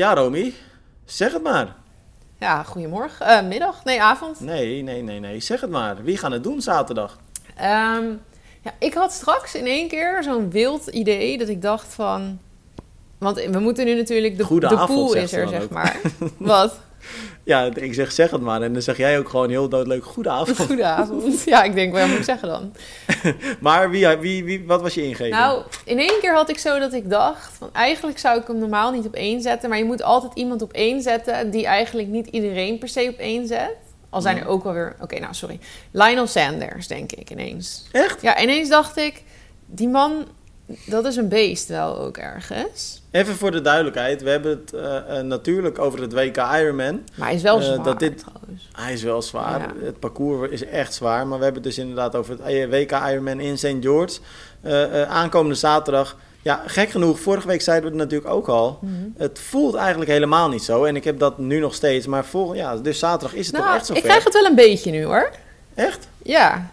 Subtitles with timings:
[0.00, 0.54] Ja, Romy,
[1.04, 1.76] zeg het maar.
[2.38, 3.26] Ja, goedemorgen.
[3.26, 3.84] Eh, middag?
[3.84, 4.40] Nee, avond.
[4.40, 5.40] Nee, nee, nee, nee.
[5.40, 6.02] Zeg het maar.
[6.02, 7.18] Wie gaan het doen zaterdag?
[7.56, 8.04] Ehm,
[8.62, 12.38] ja, ik had straks in één keer zo'n wild idee dat ik dacht van...
[13.18, 14.36] Want we moeten nu natuurlijk...
[14.36, 15.70] De, Goede de avond, pool is er, zeg ook.
[15.70, 16.00] maar.
[16.38, 16.80] Wat?
[17.44, 18.62] Ja, ik zeg zeg het maar.
[18.62, 20.58] En dan zeg jij ook gewoon heel doodleuk goedenavond.
[20.66, 21.42] Goedenavond.
[21.42, 22.72] Ja, ik denk, wat moet ik zeggen dan?
[23.60, 25.34] Maar wie, wie, wie, wat was je ingeving?
[25.34, 27.52] Nou, in één keer had ik zo dat ik dacht...
[27.52, 29.68] Van, eigenlijk zou ik hem normaal niet op één zetten...
[29.68, 31.50] maar je moet altijd iemand op één zetten...
[31.50, 33.76] die eigenlijk niet iedereen per se op één zet.
[34.10, 34.96] Al zijn er ook wel weer...
[35.00, 35.58] Oké, nou, sorry.
[35.90, 37.88] Lionel Sanders, denk ik ineens.
[37.92, 38.22] Echt?
[38.22, 39.22] Ja, ineens dacht ik...
[39.66, 40.26] Die man,
[40.86, 43.02] dat is een beest wel ook ergens.
[43.10, 44.22] Even voor de duidelijkheid.
[44.22, 47.00] We hebben het eh, eh, natuurlijk over het WK Ironman.
[47.14, 48.68] Maar hij is wel Eh, zwaar, dat dit- trouwens.
[48.72, 49.60] Hij is wel zwaar.
[49.60, 49.84] Ja.
[49.84, 51.26] Het parcours is echt zwaar.
[51.26, 53.74] Maar we hebben het dus inderdaad over het WK Ironman in St.
[53.80, 54.18] George.
[55.08, 56.16] Aankomende zaterdag.
[56.42, 57.20] Ja, gek genoeg.
[57.20, 58.78] Vorige week zeiden we het natuurlijk ook al.
[58.80, 58.92] Mhm.
[59.16, 60.84] Het voelt eigenlijk helemaal niet zo.
[60.84, 62.06] En ik heb dat nu nog steeds.
[62.06, 64.44] Maar vol, ja, dus zaterdag is het toch Nou, echt zo ik krijg het wel
[64.44, 65.30] een beetje nu, hoor.
[65.74, 66.08] Echt?
[66.22, 66.70] Ja.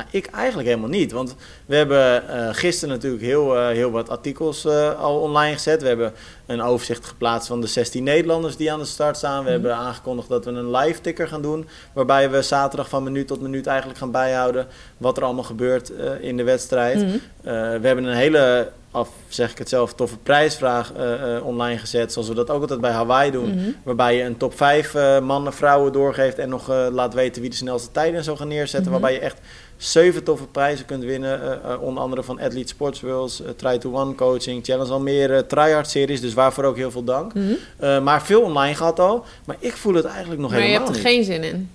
[0.00, 1.12] Nou, ik eigenlijk helemaal niet.
[1.12, 1.34] Want
[1.66, 5.82] we hebben eh, gisteren natuurlijk heel, eh, heel wat artikels eh, al online gezet.
[5.82, 6.12] We hebben
[6.46, 9.36] een overzicht geplaatst van de 16 Nederlanders die aan de start staan.
[9.38, 9.50] We Mhm.
[9.50, 11.68] hebben aangekondigd dat we een live ticker gaan doen.
[11.92, 16.36] Waarbij we zaterdag van minuut tot minuut eigenlijk gaan bijhouden wat er allemaal gebeurt in
[16.36, 16.96] de wedstrijd.
[16.98, 17.18] Mhm.
[17.42, 22.12] We hebben een hele, of zeg ik het zelf, toffe prijsvraag eh, eh, online gezet.
[22.12, 23.54] Zoals we dat ook altijd bij Hawaii doen.
[23.54, 23.70] Mhm.
[23.82, 26.38] Waarbij je een top 5 eh, mannen, vrouwen doorgeeft.
[26.38, 28.90] En nog laat weten wie de snelste tijden en zo gaan neerzetten.
[28.92, 29.00] Mhm.
[29.00, 29.38] Waarbij je echt
[29.76, 31.60] zeven toffe prijzen kunt winnen.
[31.80, 36.20] onder andere van Athlete Sports Worlds, Try to One Coaching, Challenge Almere, Tryhard Series.
[36.20, 37.32] Dus waarvoor ook heel veel dank.
[37.34, 38.02] Mhm.
[38.02, 39.24] Maar veel online gaat al.
[39.44, 41.14] Maar ik voel het eigenlijk nog Maar je helemaal hebt er niet.
[41.14, 41.70] geen zin in.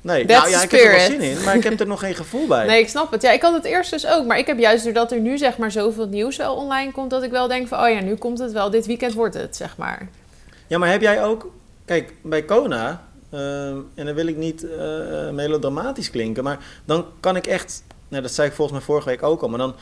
[0.00, 1.44] Nee, That's nou ja, ik heb er wel zin in.
[1.44, 2.66] Maar ik heb er nog geen gevoel bij.
[2.70, 3.22] Nee, ik snap het.
[3.22, 4.26] Ja, ik had het eerst dus ook.
[4.26, 7.10] Maar ik heb juist doordat er nu zeg maar zoveel nieuws wel online komt...
[7.10, 8.70] dat ik wel denk van, oh ja, nu komt het wel.
[8.70, 10.08] Dit weekend wordt het, zeg maar.
[10.66, 11.52] Ja, maar heb jij ook...
[11.84, 13.02] Kijk, bij Kona...
[13.30, 16.44] eh, en dan wil ik niet eh, melodramatisch klinken...
[16.44, 17.82] maar dan kan ik echt...
[18.10, 19.48] Nou, dat zei ik volgens mij vorige week ook al...
[19.48, 19.74] maar dan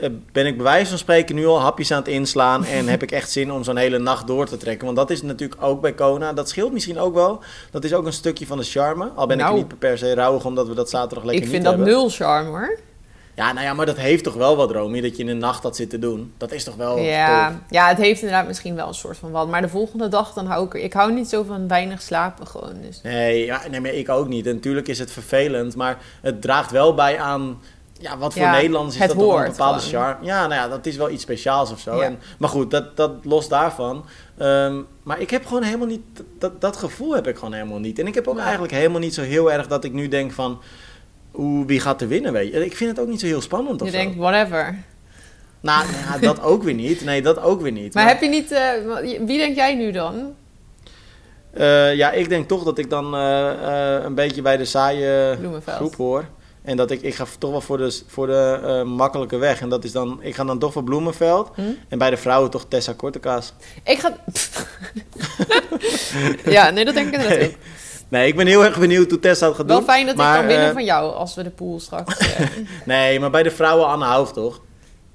[0.00, 2.64] eh, ben ik bij wijze van spreken nu al hapjes aan het inslaan...
[2.64, 4.84] en heb ik echt zin om zo'n hele nacht door te trekken.
[4.84, 6.32] Want dat is natuurlijk ook bij Kona.
[6.32, 7.42] Dat scheelt misschien ook wel.
[7.70, 9.10] Dat is ook een stukje van de charme.
[9.14, 9.56] Al ben ik Nou.
[9.56, 10.44] niet per se rouwig...
[10.44, 11.92] omdat we dat zaterdag lekker ik niet vind dat hebben.
[11.92, 12.78] nul charme, hoor.
[13.34, 15.00] Ja, nou ja, maar dat heeft toch wel wat, Romy...
[15.00, 16.32] dat je in de nacht dat zit te doen.
[16.36, 16.96] Dat is toch wel...
[16.96, 17.04] tof?
[17.04, 19.48] Ja, ja, het heeft inderdaad misschien wel een soort van wat.
[19.48, 20.80] Maar de volgende dag, dan hou ik er...
[20.80, 22.74] Ik hou niet zo van weinig slapen gewoon.
[22.82, 23.00] Dus.
[23.02, 24.46] Nee, ja, nee, maar ik ook niet.
[24.46, 27.60] En natuurlijk is het vervelend, maar het draagt wel bij aan.
[28.00, 30.02] Ja, wat voor Ja, Nederlanders is dat toch een bepaalde gewoon.
[30.04, 30.24] charme?
[30.26, 31.96] Ja, nou ja, dat is wel iets speciaals of zo.
[31.96, 32.02] Ja.
[32.02, 34.04] En, maar goed, dat, dat los daarvan.
[34.38, 36.00] Ehm, maar ik heb gewoon helemaal niet.
[36.38, 37.98] Dat, dat gevoel heb ik gewoon helemaal niet.
[37.98, 38.42] En ik heb ook Nee.
[38.42, 40.60] eigenlijk helemaal niet zo heel erg dat ik nu denk van.
[41.30, 42.64] Hoe, wie gaat er winnen, weet je?
[42.64, 43.98] Ik vind het ook niet zo heel spannend of Je zo.
[44.02, 44.78] denkt, whatever.
[45.60, 47.04] Nou, nou dat ook weer niet.
[47.04, 47.94] Nee, dat ook weer niet.
[47.94, 48.52] Maar heb je niet...
[48.52, 48.70] eh,
[49.26, 50.34] wie denk jij nu dan?
[51.52, 55.36] Eh, ja, ik denk toch dat ik dan eh, een beetje bij de saaie
[55.66, 56.24] groep hoor.
[56.66, 59.60] En dat ik, ik ga toch wel voor de, voor de eh, makkelijke weg.
[59.60, 61.50] En dat is dan, ik ga dan toch voor Bloemenveld.
[61.54, 61.62] Hm?
[61.88, 63.52] En bij de vrouwen toch Tessa Kortekaas.
[63.84, 64.16] Ik ga...
[66.56, 67.54] ja, nee, dat denk ik inderdaad ook.
[68.08, 69.86] Nee, ik ben heel erg benieuwd hoe Tessa het gaat Wel doen.
[69.86, 72.18] fijn dat maar, ik kan winnen eh, van jou als we de pool straks...
[72.18, 72.40] eh,
[72.84, 74.60] Nee, maar bij de vrouwen Anne Hoog toch?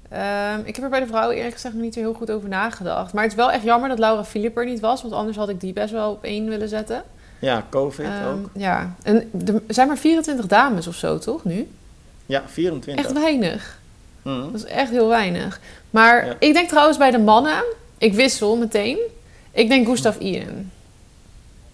[0.08, 2.48] Ehm, ik heb er bij de vrouwen eerlijk gezegd nog niet zo heel goed over
[2.48, 3.12] nagedacht.
[3.12, 5.02] Maar het is wel echt jammer dat Laura Philipp er niet was.
[5.02, 7.02] Want anders had ik die best wel op één willen zetten.
[7.42, 8.48] Ja, COVID Ehm, ook.
[8.54, 11.68] Ja, en er zijn maar 24 dames of zo, toch, nu?
[12.26, 13.04] Ja, 24.
[13.04, 13.78] Echt weinig.
[14.22, 14.40] Mhm.
[14.40, 15.60] Dat is echt heel weinig.
[15.90, 16.36] Maar Ja.
[16.38, 17.64] ik denk trouwens bij de mannen...
[17.98, 18.98] Ik wissel meteen.
[19.50, 20.70] Ik denk Gustav Ien.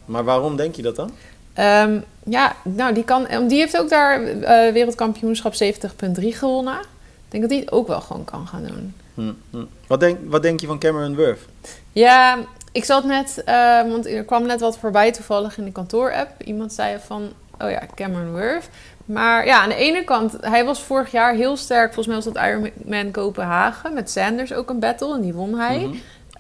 [0.05, 1.11] Maar waarom denk je dat dan?
[1.53, 6.79] Ehm, ja, nou, die, kan, die heeft ook daar eh, wereldkampioenschap 70.3 gewonnen.
[6.81, 8.95] Ik denk dat die het ook wel gewoon kan gaan doen.
[9.15, 9.65] Hm, hm.
[9.87, 11.47] Wat, denk, wat denk je van Cameron Wurf?
[11.93, 12.39] Ja,
[12.79, 16.43] ik zat net, eh, want er kwam net wat voorbij toevallig in de kantoor-app.
[16.45, 18.69] Iemand zei van, oh ja, Cameron Wurf.
[19.05, 21.95] Maar ja, aan de ene kant, hij was vorig jaar heel sterk.
[21.95, 25.79] Volgens mij was dat Ironman Kopenhagen met Sanders ook een battle en die won hij.
[25.79, 25.97] Mhm.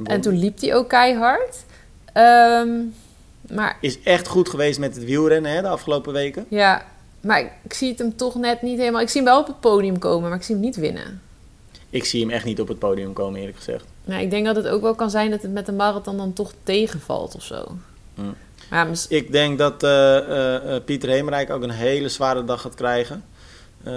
[0.07, 1.65] En toen liep hij ook keihard.
[2.13, 2.71] Ehm,
[3.49, 6.47] maar Is echt goed geweest met het wielrennen hè, de afgelopen weken.
[6.49, 6.83] ja,
[7.21, 9.01] maar ik, ik zie het hem toch net niet helemaal.
[9.01, 11.21] Ik zie hem wel op het podium komen, maar ik zie hem niet winnen.
[11.91, 13.85] Ik zie hem echt niet op het podium komen, eerlijk gezegd.
[14.09, 16.33] Nou, ik denk dat het ook wel kan zijn dat het met de marathon dan
[16.33, 17.65] toch tegenvalt of zo.
[18.15, 18.35] Maar
[18.71, 22.61] ja, mis- Ik denk dat eh, eh, eh, Pieter Hemerijk ook een hele zware dag
[22.61, 23.25] gaat krijgen.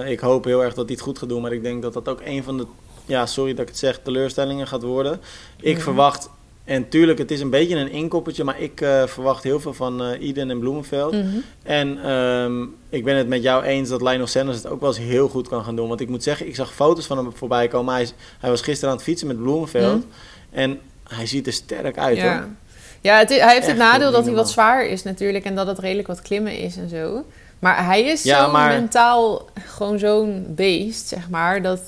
[0.05, 2.07] Ik hoop heel erg dat hij het goed gaat doen, maar ik denk dat dat
[2.07, 2.65] ook een van de,
[3.05, 5.21] ja, sorry dat ik het zeg, teleurstellingen gaat worden.
[5.61, 6.29] Ik verwacht,
[6.63, 10.03] en tuurlijk, het is een beetje een inkoppertje, maar ik eh, verwacht heel veel van
[10.03, 11.11] eh Iden en Bloemenveld.
[11.13, 11.25] Mhm.
[11.63, 14.97] En ehm, ik ben het met jou eens dat Lionel Sanders het ook wel eens
[14.97, 15.87] heel goed kan gaan doen.
[15.87, 17.93] Want ik moet zeggen, ik zag foto's van hem voorbij komen.
[17.93, 19.95] Hij, is- hij was gisteren aan het fietsen met Bloemenveld.
[19.97, 20.05] Mhm.
[20.59, 22.33] En hij ziet er sterk uit ja.
[22.37, 22.47] hoor.
[23.01, 25.67] Ja, het, hij heeft Echt het nadeel dat hij wat zwaar is natuurlijk en dat
[25.67, 27.25] het redelijk wat klimmen is en zo.
[27.59, 31.81] Maar hij is Ja, zo maar- mentaal gewoon zo'n beest, zeg maar, dat...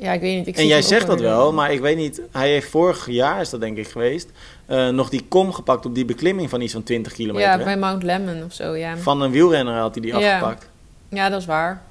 [0.00, 0.46] Ja, ik weet niet.
[0.46, 2.20] Ik En jij zegt dat wel, maar ik weet niet.
[2.32, 4.28] Hij heeft vorig jaar, is dat denk ik geweest,
[4.66, 7.48] eh, nog die kom gepakt op die beklimming van iets van 20 kilometer.
[7.58, 8.96] Ja, bij Mount Lemon of zo, ja.
[8.96, 10.34] Van een wielrenner had hij die Ja.
[10.34, 10.68] afgepakt.
[11.08, 11.82] Ja, dat is waar.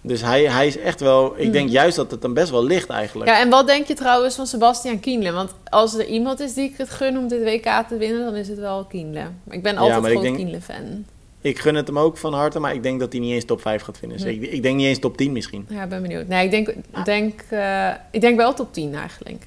[0.00, 1.32] Dus hij, hij is echt wel.
[1.36, 1.52] Ik Hmm.
[1.52, 3.30] denk juist dat het hem best wel ligt eigenlijk.
[3.30, 5.32] Ja, en wat denk je trouwens van Sebastian Kienle?
[5.32, 8.34] Want als er iemand is die ik het gun om dit WK te winnen, dan
[8.34, 9.24] is het wel Kienle.
[9.50, 11.04] Ik ben Ja, altijd maar ik gewoon denk- Kienle-fan.
[11.42, 13.60] Ik gun het hem ook van harte, maar ik denk dat hij niet eens top
[13.60, 14.26] 5 gaat vinden.
[14.28, 15.66] Ik, ik denk niet eens top 10 misschien.
[15.68, 16.28] Ja, ik ben benieuwd.
[16.28, 16.74] Nee, ik denk,
[17.04, 19.46] denk, eh, ik denk wel top 10 eigenlijk.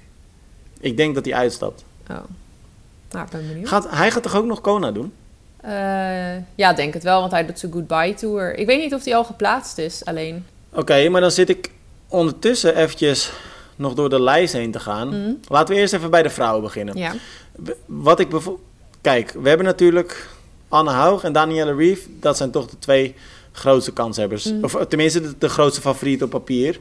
[0.80, 1.84] Ik denk dat hij uitstapt.
[2.12, 2.18] Oh.
[3.12, 3.68] Nou, ik ben benieuwd.
[3.68, 5.14] Gaat, hij gaat toch ook nog Kona doen?
[5.62, 5.72] Eh,
[6.56, 8.58] ja, denk het wel, want hij doet zijn goodbye tour.
[8.58, 10.46] Ik weet niet of hij al geplaatst is, alleen.
[10.74, 11.72] Oké, maar dan zit ik
[12.08, 13.32] ondertussen eventjes
[13.76, 15.14] nog door de lijst heen te gaan.
[15.14, 15.34] Hm?
[15.54, 16.98] Laten we eerst even bij de vrouwen beginnen.
[16.98, 17.14] Ja.
[17.86, 18.60] Wat ik bevo-
[19.02, 20.30] Kijk, we hebben natuurlijk
[20.76, 22.08] Anne Haug en Danielle Reef.
[22.20, 23.16] Dat zijn toch de twee
[23.52, 24.52] grootste kanshebbers.
[24.52, 24.64] Mm.
[24.64, 26.80] Of eh, tenminste de, de grootste favorieten op papier.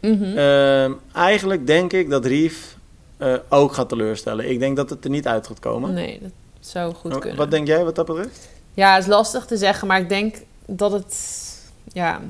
[0.00, 0.38] Mhm.
[0.38, 2.76] Ehm, eigenlijk denk ik dat Reef
[3.16, 4.50] eh, ook gaat teleurstellen.
[4.50, 5.94] Ik denk dat het er niet uit gaat komen.
[5.94, 7.38] nee, dat zou goed kunnen.
[7.38, 8.48] Wat denk jij wat dat betreft?
[8.74, 11.44] Ja, het is lastig te zeggen, maar ik denk dat het.
[11.92, 12.20] Ja.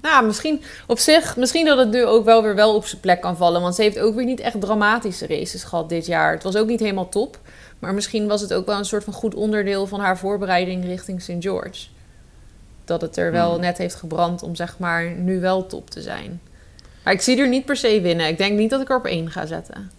[0.00, 3.20] Nou, misschien op zich, misschien dat het nu ook wel weer wel op zijn plek
[3.20, 3.60] kan vallen.
[3.60, 6.32] Want ze heeft ook weer niet echt dramatische races gehad dit jaar.
[6.32, 7.38] Het was ook niet helemaal top.
[7.80, 11.22] Maar misschien was het ook wel een soort van goed onderdeel van haar voorbereiding richting
[11.22, 11.32] St.
[11.38, 11.86] George.
[12.84, 13.60] Dat het er wel Hmm.
[13.60, 16.40] net heeft gebrand om zeg maar nu wel top te zijn.
[17.04, 18.26] Maar ik zie er niet per se winnen.
[18.28, 19.90] Ik denk niet dat ik er op één ga zetten.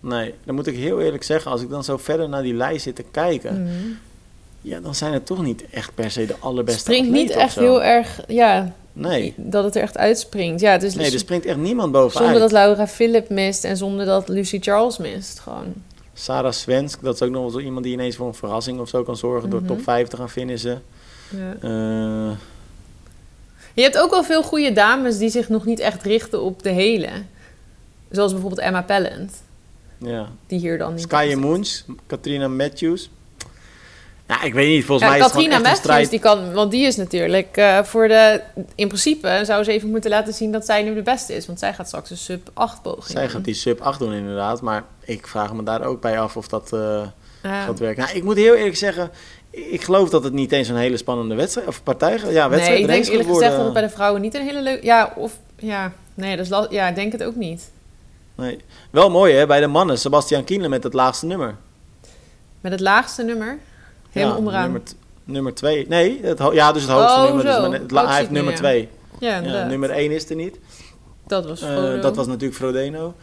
[0.00, 2.82] Nee, dan moet ik heel eerlijk zeggen, als ik dan zo verder naar die lijst
[2.82, 3.72] zit te kijken, Mhm.
[4.60, 7.82] ja, dan zijn het toch niet echt per se de allerbeste Springt niet echt heel
[7.82, 10.60] erg, ja, Nee, dat het er echt uitspringt.
[10.60, 12.24] Ja, het is nee, er springt echt niemand bovenuit.
[12.24, 15.38] Zonder dat Laura Philip mist en zonder dat Lucy Charles mist.
[15.38, 15.74] Gewoon.
[16.18, 18.88] Sarah Svensk, dat is ook nog wel zo iemand die ineens voor een verrassing of
[18.88, 19.68] zo kan zorgen door Mhm.
[19.68, 20.82] top 5 te gaan finishen.
[21.30, 21.54] Ja.
[21.60, 22.36] Eh,
[23.74, 26.70] Je hebt ook wel veel goede dames die zich nog niet echt richten op de
[26.70, 27.08] hele.
[28.10, 29.42] Zoals bijvoorbeeld Emma Pellant.
[29.98, 30.28] ja.
[30.46, 31.34] Die hier dan niet Sky is.
[31.36, 33.10] Moons, Katrina Matthews.
[34.28, 36.10] Ja, ik weet niet, volgens Ja, mij is het Katrina een Matthews, strijd.
[36.10, 38.40] die kan, want die is natuurlijk eh, voor de...
[38.74, 41.46] In principe zou ze even moeten laten zien dat zij nu de beste is.
[41.46, 44.60] Want zij gaat straks een sub 8 poging Zij gaat die sub 8 doen inderdaad,
[44.60, 47.02] maar ik vraag me daar ook bij af of dat eh,
[47.42, 47.64] Ja.
[47.64, 48.02] gaat werken.
[48.04, 49.10] Nou, ik moet heel eerlijk zeggen,
[49.50, 52.80] ik geloof dat het niet eens een hele spannende wedstrijd of partij, ja, wedstrijd nee,
[52.80, 54.84] ik denk eerlijk gezegd dat het bij de vrouwen niet een hele leuke...
[54.84, 55.32] Ja, of...
[55.56, 57.70] Ja, nee, dat is ja, ik denk het ook niet.
[58.34, 58.58] Nee.
[58.90, 61.56] Wel mooi hè, bij de mannen, Sebastian Kienle met het laagste nummer.
[62.60, 63.58] Met het laagste nummer.
[64.10, 64.62] Helemaal ja, onderaan.
[64.62, 64.82] Nummer,
[65.24, 65.86] nummer 2.
[65.88, 67.44] Nee, het, ja, dus het hoogste Oh, nummer.
[67.44, 68.56] Dus, het Oh, ik hij heeft het nummer nu, ja.
[68.56, 68.88] 2.
[69.20, 70.58] Ja, Ja, nummer 1 is er niet.
[71.26, 73.14] Dat was Eh, dat was natuurlijk Frodeno.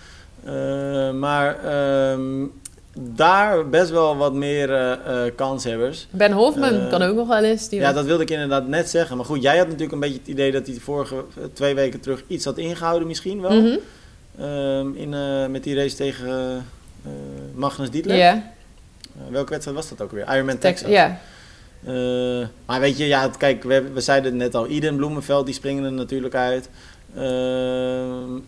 [0.44, 2.46] Eh, maar ehm,
[2.94, 6.08] daar best wel wat meer eh, kanshebbers.
[6.10, 7.70] Ben Hofman kan ook nog wel eens.
[7.70, 9.18] Die Ja, dat wilde ik inderdaad net zeggen.
[9.18, 11.24] Maar goed, jij had natuurlijk een beetje het idee dat hij de vorige
[11.54, 13.62] twee weken terug iets had ingehouden misschien wel.
[13.62, 13.78] Mhm.
[14.40, 15.16] Ehm, in,
[15.52, 16.66] met die race tegen
[17.56, 18.16] Magnus Dietler.
[18.16, 18.54] Ja,
[19.29, 20.33] welke wedstrijd was dat ook weer?
[20.33, 20.89] Ironman Tex- Texas.
[20.89, 21.19] ja.
[21.85, 24.67] Eh, maar weet je, ja, kijk, we, we zeiden het net al.
[24.67, 26.69] Iden Bloemenveld, die springen er natuurlijk uit.
[27.17, 27.23] Uh,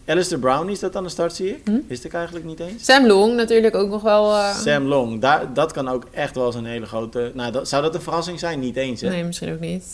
[0.06, 1.62] Alistair Brown is dat aan de start, zie ik.
[1.66, 1.78] Hm?
[1.88, 2.86] Wist ik eigenlijk niet eens.
[2.86, 4.32] Sam Long natuurlijk ook nog wel.
[4.34, 7.32] eh, Sam Long, daar, dat kan ook echt wel eens een hele grote...
[7.34, 8.60] Nou, dat, zou dat een verrassing zijn?
[8.60, 9.10] Niet eens, hè?
[9.10, 9.86] Nee, misschien ook niet.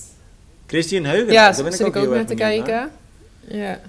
[0.68, 2.50] Christian Heugen, ja, daar ben ik ik ook ook heel naar te naar.
[2.50, 2.90] kijken.
[3.48, 3.80] Ja.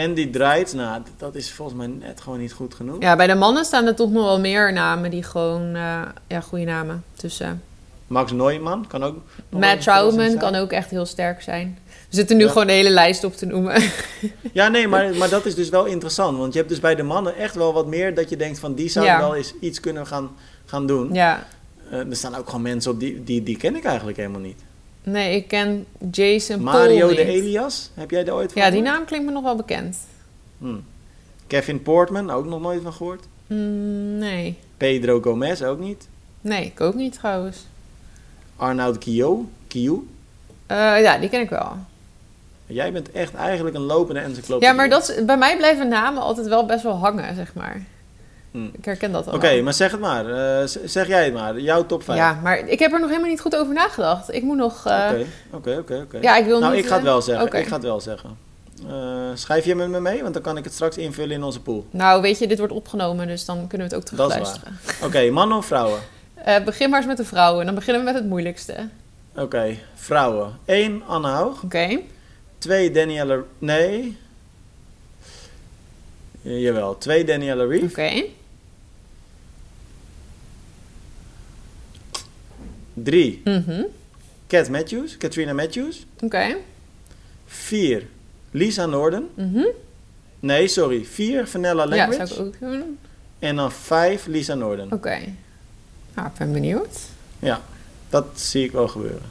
[0.00, 2.96] En die draait, nou, dat is volgens mij net gewoon niet goed genoeg.
[3.00, 5.74] ja, bij de mannen staan er toch nog wel meer namen die gewoon.
[5.74, 7.62] eh, ja, goede namen tussen.
[8.06, 9.16] Max Neumann kan ook...
[9.48, 10.38] Matt een zijn.
[10.38, 11.78] kan ook echt heel sterk zijn.
[11.86, 12.48] We zitten nu Ja.
[12.50, 13.82] gewoon de hele lijst op te noemen.
[14.52, 16.38] Ja, nee, maar, maar dat is dus wel interessant.
[16.38, 18.74] Want je hebt dus bij de mannen echt wel wat meer dat je denkt van...
[18.74, 19.18] die Ja.
[19.18, 20.30] wel eens iets kunnen gaan,
[20.66, 21.12] gaan doen.
[21.12, 21.46] ja.
[21.90, 24.62] Eh, er staan ook gewoon mensen op die, die, die ken ik eigenlijk helemaal niet.
[25.02, 27.34] Nee, ik ken Jason Mario Paul de niet.
[27.34, 29.98] Elias, heb jij daar ooit van Ja, die naam klinkt me nog wel bekend.
[30.58, 30.76] Hm.
[31.46, 33.24] Kevin Portman, ook nog nooit van gehoord.
[33.46, 34.58] Mm, nee.
[34.76, 36.08] Pedro Gomez, ook niet.
[36.40, 37.66] Nee, ik ook niet trouwens.
[38.56, 40.08] Arnoud Kio, Kiu.
[40.66, 41.72] Eh, ja, die ken ik wel.
[42.66, 44.68] Jij bent echt eigenlijk een lopende encyclopedie.
[44.68, 47.82] Ja, maar dat bij mij blijven namen altijd wel best wel hangen, zeg maar.
[48.50, 48.64] Hm.
[48.72, 49.34] Ik herken dat wel.
[49.34, 50.26] Oké, maar zeg het maar.
[50.60, 51.60] Eh, zeg jij het maar.
[51.60, 52.18] Jouw top 5.
[52.18, 54.34] Ja, maar ik heb er nog helemaal niet goed over nagedacht.
[54.34, 54.86] Ik moet nog...
[54.86, 55.10] eh,
[55.50, 56.18] Oké, oké, oké.
[56.20, 56.82] Ja, ik wil Nou, niet...
[56.82, 57.58] ik ga het eh, wel zeggen.
[57.58, 58.38] Ik ga het wel zeggen.
[58.88, 58.94] Eh,
[59.34, 60.22] schrijf je met me mee?
[60.22, 61.86] Want dan kan ik het straks invullen in onze pool.
[61.90, 64.78] Nou, weet je, dit wordt opgenomen, dus dan kunnen we het ook terugluisteren.
[65.02, 66.00] Oké, mannen of vrouwen?
[66.34, 67.66] Eh begin maar eens met de vrouwen.
[67.66, 68.88] Dan beginnen we met het moeilijkste.
[69.36, 70.58] Oké, vrouwen.
[70.64, 71.62] 1, Anne Haug.
[71.62, 71.98] Oké.
[72.58, 73.44] 2, Danielle...
[73.58, 74.18] Nee.
[76.44, 77.90] Eh, jawel, 2, Danielle Reef.
[77.90, 78.22] Oké.
[83.02, 83.82] Drie, Mhm.
[84.48, 86.06] Cat Matthews, Katrina Matthews.
[86.20, 86.56] Oké.
[87.46, 88.06] Vier,
[88.50, 89.28] Lisa Norden.
[89.34, 89.64] Mhm.
[90.40, 91.04] Nee, sorry.
[91.04, 92.26] Vier, Vanilla Ja, Language.
[92.34, 92.98] zou ik ook doen.
[93.38, 94.92] En dan vijf, Lisa Norden.
[94.92, 95.18] Oké.
[96.14, 96.98] Nou, ik ben benieuwd.
[97.38, 97.60] Ja,
[98.08, 99.22] dat zie ik wel gebeuren.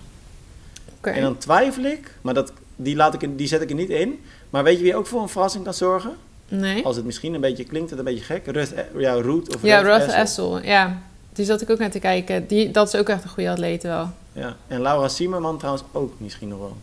[0.98, 1.10] Oké.
[1.10, 3.90] En dan twijfel ik, maar dat, die, laat ik, er- die zet ik er niet
[3.90, 4.20] in.
[4.50, 6.16] Maar weet je wie ook voor een verrassing kan zorgen?
[6.48, 6.86] Nee.
[6.86, 8.46] Als het misschien een beetje klinkt, het een beetje gek.
[8.46, 10.20] Ruth, ja, Root of Ja, Ruth Ruth Essel.
[10.58, 10.62] Essel.
[10.64, 11.02] Ja.
[11.34, 12.48] Die zat ik ook naar te kijken.
[12.48, 14.10] Die, dat is ook echt een goede atleet wel.
[14.34, 14.56] Ja.
[14.68, 16.78] En Laura Siemerman trouwens ook misschien nog wel.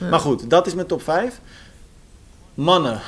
[0.00, 0.08] Ja.
[0.08, 1.40] Maar goed, dat is mijn top 5.
[2.54, 3.00] Mannen,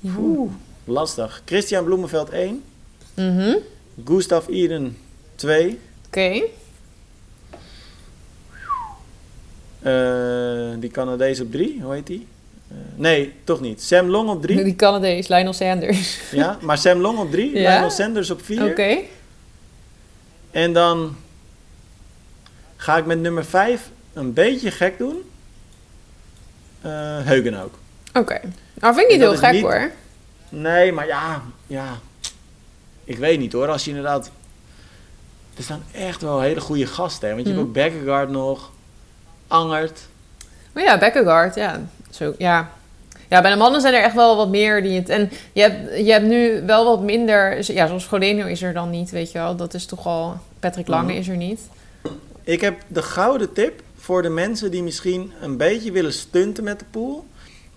[0.00, 0.12] Ja.
[0.18, 0.52] Oeh,
[0.84, 1.42] lastig.
[1.44, 2.62] Christian Bloemenveld 1.
[3.14, 3.54] Mhm.
[4.04, 4.96] Gustav Iden
[5.34, 5.78] 2.
[6.06, 6.42] Oké.
[9.82, 12.26] Eh, die Canadees op 3, hoe heet die?
[12.70, 13.82] Eh, nee, toch niet.
[13.82, 14.64] Sam Long op 3.
[14.64, 16.20] Die Canadees, Lionel Sanders.
[16.30, 17.50] ja, maar Sam Long op 3.
[17.58, 17.70] Ja?
[17.70, 18.64] Lionel Sanders op 4.
[18.70, 18.96] Oké.
[20.50, 21.16] En dan
[22.76, 25.22] ga ik met nummer 5 een beetje gek doen.
[26.80, 26.90] Eh
[27.24, 27.74] Heugen ook.
[28.14, 28.40] Oké.
[28.74, 29.90] Nou, vind ik niet heel gek niet- hoor.
[30.48, 31.98] Nee, maar ja, ja.
[33.04, 34.30] Ik weet niet hoor, als je inderdaad...
[35.56, 37.34] Er staan echt wel hele goede gasten, hè.
[37.34, 38.70] Want je hebt ook Bekkegaard nog.
[39.46, 40.00] Angert.
[40.72, 41.80] Maar ja, Beckegaard, ja.
[42.10, 42.70] Zo, ja.
[43.28, 45.08] Ja, bij de mannen zijn er echt wel wat meer die het...
[45.08, 47.72] En je hebt, je hebt nu wel wat minder...
[47.72, 49.56] Ja, zoals Frodeno is er dan niet, weet je wel.
[49.56, 50.36] Dat is toch al...
[50.60, 51.18] Patrick Lange Mhm.
[51.20, 51.60] is er niet.
[52.44, 56.78] Ik heb de gouden tip voor de mensen die misschien een beetje willen stunten met
[56.78, 57.26] de pool.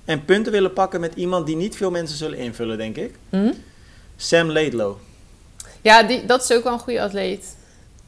[0.05, 3.15] En punten willen pakken met iemand die niet veel mensen zullen invullen, denk ik.
[3.29, 3.51] Hm?
[4.15, 4.95] Sam Laidlow.
[5.81, 7.55] Ja, die, dat is ook wel een goede atleet.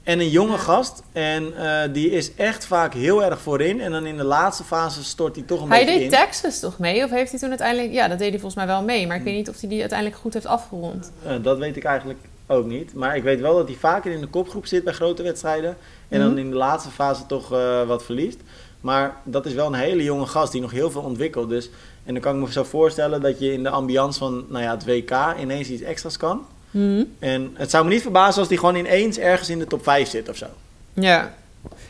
[0.04, 1.04] En een jonge gast.
[1.12, 3.82] En eh, die is echt vaak heel erg voorin.
[3.82, 6.18] En dan in de laatste fase stort hij toch een Hij beetje deed in.
[6.20, 7.04] Texas toch mee?
[7.04, 7.94] Of heeft hij toen uiteindelijk...
[7.94, 9.08] Ja, dat deed hij volgens mij wel mee.
[9.08, 11.12] Maar ik weet niet of hij die uiteindelijk goed heeft afgerond.
[11.26, 12.94] Eh, dat weet ik eigenlijk ook niet.
[12.94, 15.78] Maar ik weet wel dat hij vaker in de kopgroep zit bij grote wedstrijden.
[16.10, 16.38] En dan Mhm.
[16.38, 18.40] in de laatste fase toch eh, wat verliest.
[18.82, 21.50] Maar dat is wel een hele jonge gast die nog heel veel ontwikkelt.
[21.50, 21.70] Dus,
[22.04, 24.72] en dan kan ik me zo voorstellen dat je in de ambiance van nou ja,
[24.72, 26.46] het WK ineens iets extra's kan.
[26.74, 27.04] Hm?
[27.20, 30.10] En het zou me niet verbazen als die gewoon ineens ergens in de top 5
[30.10, 30.46] zit of zo.
[30.94, 31.34] Ja.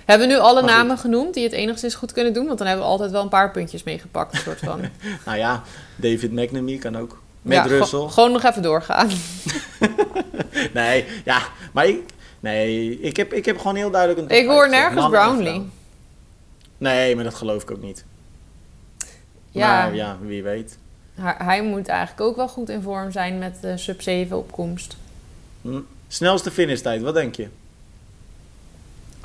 [0.06, 2.46] Hebben we nu alle namen genoemd die het enigszins goed kunnen doen?
[2.46, 4.82] Want dan hebben we altijd wel een paar puntjes meegepakt, soort van.
[5.25, 5.63] Nou ja,
[5.96, 7.22] David McNamee kan ook.
[7.42, 8.00] Met Ja, Russell.
[8.00, 9.10] go- gewoon nog even doorgaan.
[10.74, 12.00] Nee, ja, maar ik,
[12.40, 14.94] nee, ik, heb, ik heb gewoon heel duidelijk een Ik hoor 5 gezet.
[14.94, 15.70] nergens Brownlee.
[16.78, 18.04] Nee, maar dat geloof ik ook niet.
[19.52, 19.68] Ja.
[19.68, 20.78] Maar ja, wie weet.
[21.22, 24.96] Hij, moet eigenlijk ook wel goed in vorm zijn met de sub 7 opkomst.
[25.62, 25.79] Hm.
[26.08, 27.48] Snelste finishtijd, wat denk je?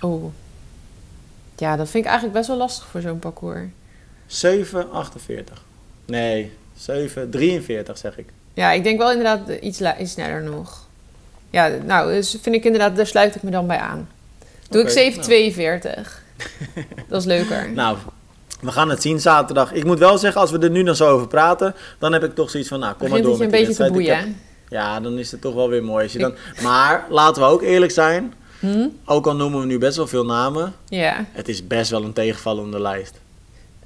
[0.01, 0.33] Oh.
[1.57, 3.69] Ja, dat vind ik eigenlijk best wel lastig voor zo'n parcours.
[4.27, 5.63] 7,48.
[6.05, 8.29] Nee, 7,43 zeg ik.
[8.55, 10.87] Ja, ik denk wel inderdaad iets, iets sneller nog.
[11.51, 14.09] Ja, nou, dus vind ik inderdaad, daar sluit ik me dan bij aan.
[14.69, 16.11] Doe ik 7,42.
[17.09, 17.71] dat is leuker.
[17.71, 17.99] Nou,
[18.61, 19.73] we gaan het zien zaterdag.
[19.73, 22.35] Ik moet wel zeggen, als we er nu dan zo over praten, dan heb ik
[22.35, 24.37] toch zoiets van, nou, kom maar door met een beetje te boeien.
[24.69, 26.03] ja, dan is het toch wel weer mooi.
[26.03, 26.35] Als je dan...
[26.63, 28.87] Maar laten we ook eerlijk zijn, Hm?
[29.05, 31.25] ook al noemen we nu best wel veel namen, Ja.
[31.33, 33.15] het is best wel een tegenvallende lijst.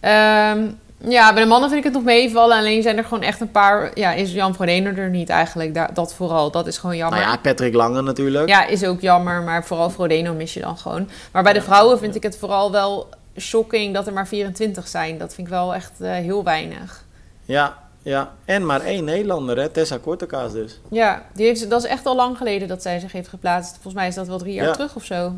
[0.01, 0.61] Ehm,
[1.09, 2.57] ja, bij de mannen vind ik het nog meevallen.
[2.59, 3.91] Alleen zijn er gewoon echt een paar...
[3.95, 5.75] Ja, is Jan Frodeno er niet eigenlijk.
[5.75, 7.19] Da- dat vooral, dat is gewoon jammer.
[7.19, 8.49] Nou ja, Patrick Lange natuurlijk.
[8.49, 11.09] Ja, is ook jammer, maar vooral Frodeno mis je dan gewoon.
[11.33, 13.09] Maar bij de vrouwen vind ik het vooral wel
[13.39, 15.19] shocking dat er maar 24 zijn.
[15.19, 17.05] Dat vind ik wel echt eh, heel weinig.
[17.45, 18.33] Ja, ja.
[18.45, 19.69] En maar één Nederlander, hè?
[19.69, 20.81] Tessa Kortekaas dus.
[20.91, 23.73] Ja, die heeft, dat is echt al lang geleden dat zij zich heeft geplaatst.
[23.73, 24.73] Volgens mij is dat wel drie jaar Ja.
[24.73, 25.33] terug of zo.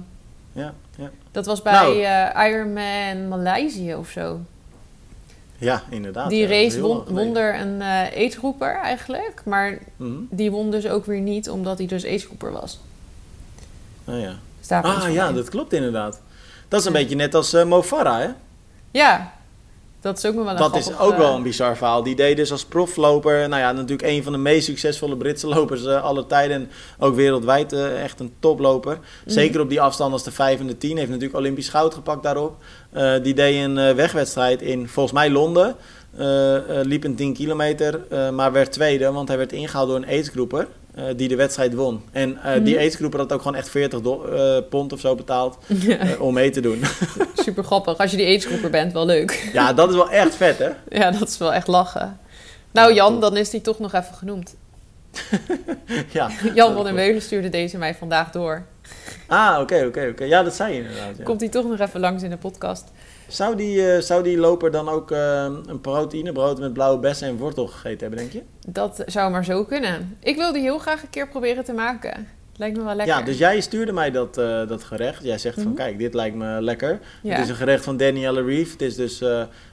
[0.52, 1.10] Ja, ja.
[1.30, 2.02] Dat was bij Nou.
[2.02, 4.40] eh, Ironman Maleisië of zo.
[5.58, 6.28] ja inderdaad.
[6.30, 7.26] die ja, race won, lang geleden.
[7.32, 9.42] won er een eh agegroeper eigenlijk.
[9.44, 10.12] Maar Mhm.
[10.30, 12.80] die won dus ook weer niet omdat hij dus agegroeper was.
[14.04, 14.34] Ah, ja.
[14.82, 16.20] Ah ja, dat klopt inderdaad.
[16.74, 18.28] Dat is een beetje net als eh Mo Farah, hè?
[18.90, 19.32] Ja,
[20.00, 22.02] dat is ook wel een Dat is ook eh, wel een bizar verhaal.
[22.02, 25.84] Die deed dus als profloper, nou ja, natuurlijk een van de meest succesvolle Britse lopers
[25.84, 26.56] eh aller tijden.
[26.56, 28.98] En ook wereldwijd eh, echt een toploper.
[28.98, 29.30] Mhm.
[29.30, 30.96] Zeker op die afstand als de 5 en de 10.
[30.96, 32.56] Heeft natuurlijk Olympisch goud gepakt daarop.
[32.90, 35.76] Eh, die deed een eh, wegwedstrijd in, volgens mij Londen.
[36.16, 39.96] Eh, eh, liep een 10 kilometer, eh, maar werd tweede, want hij werd ingehaald door
[39.96, 40.66] een aidsgroeper.
[40.94, 42.02] Eh, die de wedstrijd won.
[42.12, 42.78] En eh, die Mhm.
[42.82, 45.58] aidsgroeper had ook gewoon echt 40 do- eh, pond of zo betaald
[46.18, 46.82] om mee te doen.
[47.44, 47.98] Super grappig.
[47.98, 49.50] Als je die agegroeper bent, wel leuk.
[49.52, 50.70] ja, dat is wel echt vet, hè?
[51.00, 52.18] Ja, dat is wel echt lachen.
[52.72, 53.20] Nou Ja, Jan, top.
[53.20, 54.54] dan is die toch nog even genoemd.
[56.10, 56.30] ja.
[56.54, 58.64] Jan van den Meulen stuurde deze mij vandaag door.
[59.26, 60.24] Ah, oké, oké, oké.
[60.24, 61.16] Ja, dat zei je inderdaad.
[61.18, 61.24] ja.
[61.24, 62.84] Komt hij toch nog even langs in de podcast.
[63.34, 67.36] Zou, die, eh, zou die loper dan ook eh, een proteïnebrood met blauwe bessen en
[67.36, 68.42] wortel gegeten hebben, denk je?
[68.66, 70.16] Dat zou maar zo kunnen.
[70.20, 72.28] Ik wil die heel graag een keer proberen te maken.
[72.56, 73.16] Lijkt me wel lekker.
[73.16, 75.22] Ja, dus jij stuurde mij dat, eh, dat gerecht.
[75.24, 75.74] Jij zegt van, Mhm.
[75.74, 77.00] kijk, dit lijkt me lekker.
[77.22, 77.30] Ja.
[77.34, 78.72] Het is een gerecht van Danielle Reef.
[78.72, 79.18] Het is dus,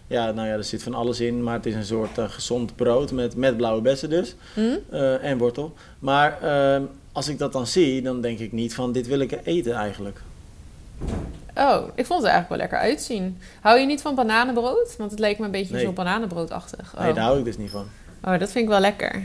[0.07, 1.43] ja, nou ja, er zit van alles in.
[1.43, 4.35] Maar het is een soort gezond brood met, met blauwe bessen dus.
[4.53, 4.61] Hm?
[4.89, 5.73] eh, en wortel.
[5.99, 9.39] Maar ehm, als ik dat dan zie, dan denk ik niet van, dit wil ik
[9.43, 10.21] eten eigenlijk.
[11.55, 13.41] Oh, ik vond het eigenlijk wel lekker uitzien.
[13.61, 14.95] Hou je niet van bananenbrood?
[14.97, 15.83] Want het leek me een beetje Nee.
[15.85, 16.93] zo bananenbroodachtig.
[16.95, 17.01] Oh.
[17.03, 17.85] Nee, daar hou ik dus niet van.
[18.23, 19.23] oh, dat vind ik wel lekker.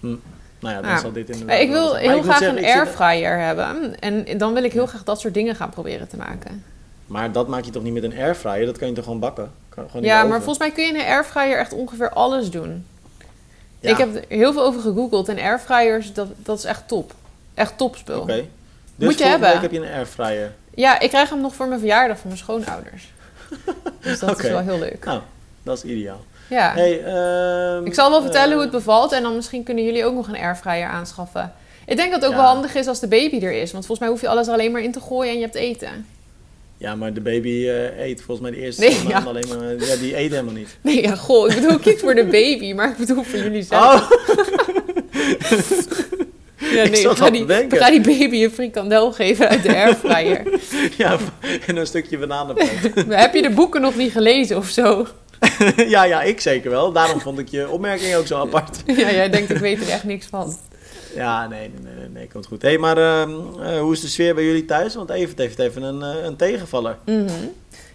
[0.00, 0.98] Nou ja, dan Ja.
[0.98, 1.46] zal dit inderdaad...
[1.56, 4.00] Maar ik wil heel ik graag zeggen, een airfryer hebben.
[4.00, 6.64] En dan wil ik heel graag dat soort dingen gaan proberen te maken.
[7.06, 8.66] Maar dat maak je toch niet met een airfryer?
[8.66, 9.50] Dat kan je toch gewoon bakken?
[9.68, 12.86] Kan gewoon Ja, maar volgens mij kun je in een airfryer echt ongeveer alles doen.
[13.80, 13.90] Ja.
[13.90, 15.28] Ik heb er heel veel over gegoogeld.
[15.28, 17.12] En airfryers, dat, dat is echt top.
[17.54, 18.20] Echt topspul.
[18.20, 18.44] Oké.
[18.96, 19.60] Dus Moet je hebben.
[19.60, 20.52] heb je een airfryer.
[20.74, 23.12] Ja, ik krijg hem nog voor mijn verjaardag van mijn schoonouders.
[24.00, 25.04] dus dat is wel heel leuk.
[25.04, 25.20] Nou,
[25.62, 26.24] dat is ideaal.
[26.50, 26.72] Ja.
[26.74, 30.04] Hey, ehm, Ik zal wel vertellen eh, hoe het bevalt en dan misschien kunnen jullie
[30.04, 31.52] ook nog een airfryer aanschaffen.
[31.86, 32.42] Ik denk dat het ook Ja.
[32.42, 34.52] wel handig is als de baby er is, want volgens mij hoef je alles er
[34.52, 36.06] alleen maar in te gooien en je hebt eten.
[36.76, 39.18] Ja, maar de baby eh, eet volgens mij de eerste Nee, ja.
[39.26, 39.86] alleen maar...
[39.86, 40.76] Ja, die eet helemaal niet.
[40.80, 43.62] Nee, ja, goh, ik bedoel ook niet voor de baby, maar ik bedoel voor jullie
[43.62, 44.10] zelf.
[44.10, 44.10] Oh,
[46.60, 47.30] ja, ik nee, al
[47.90, 50.60] die, baby een frikandel geven uit de airfryer.
[50.96, 51.18] ja,
[51.66, 52.94] en een stukje bananenpret.
[53.06, 55.06] Maar heb je de boeken nog niet gelezen of zo?
[55.94, 56.92] ja, ja, ik zeker wel.
[56.92, 58.82] Daarom vond ik je opmerking ook zo apart.
[58.86, 60.56] ja, jij denkt ik weet er echt niks van.
[61.14, 62.62] Ja, nee, nee, nee, nee komt goed.
[62.62, 63.30] Hé, hey, maar ehm,
[63.62, 64.94] eh, hoe is de sfeer bij jullie thuis?
[64.94, 66.98] Want Evert heeft even een, eh, een tegenvaller.
[67.04, 67.28] Mhm.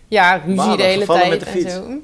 [0.08, 2.00] Ja, ruzie de hele tijd en zo.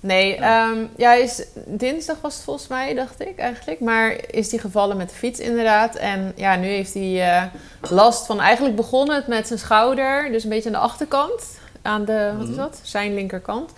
[0.00, 0.74] Nee, ja.
[0.96, 3.80] ja, hij is, dinsdag was het volgens mij, dacht ik eigenlijk.
[3.80, 5.96] Maar is hij gevallen met de fiets inderdaad.
[5.96, 7.42] En ja, nu heeft hij eh,
[7.90, 8.40] last van...
[8.40, 10.32] Eigenlijk begon het met zijn schouder.
[10.32, 11.42] Dus een beetje aan de achterkant.
[11.82, 12.58] Aan de, wat is Mhm.
[12.58, 12.80] dat?
[12.82, 13.70] Zijn linkerkant.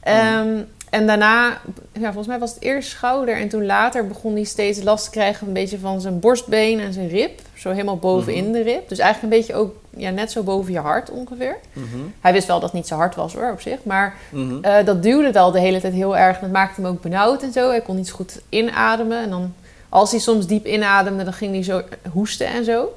[0.00, 0.58] Ehm,
[0.90, 1.60] en daarna,
[1.92, 3.36] ja, volgens mij was het eerst schouder.
[3.36, 5.46] En toen later begon hij steeds last te krijgen...
[5.46, 7.40] een beetje van zijn borstbeen en zijn rib.
[7.54, 8.52] Zo helemaal bovenin Mhm.
[8.52, 8.88] de rib.
[8.88, 11.56] Dus eigenlijk een beetje ook ja, net zo boven je hart ongeveer.
[11.72, 11.86] Mhm,
[12.20, 13.78] Hij wist wel dat het niet zo hard was hoor, op zich.
[13.84, 14.64] Maar mhm.
[14.64, 16.38] eh, dat duwde wel de hele tijd heel erg.
[16.38, 17.68] Dat maakte hem ook benauwd en zo.
[17.68, 19.22] Hij kon niet zo goed inademen.
[19.22, 19.54] En dan,
[19.88, 21.82] als hij soms diep inademde, dan ging hij zo
[22.12, 22.88] hoesten en zo.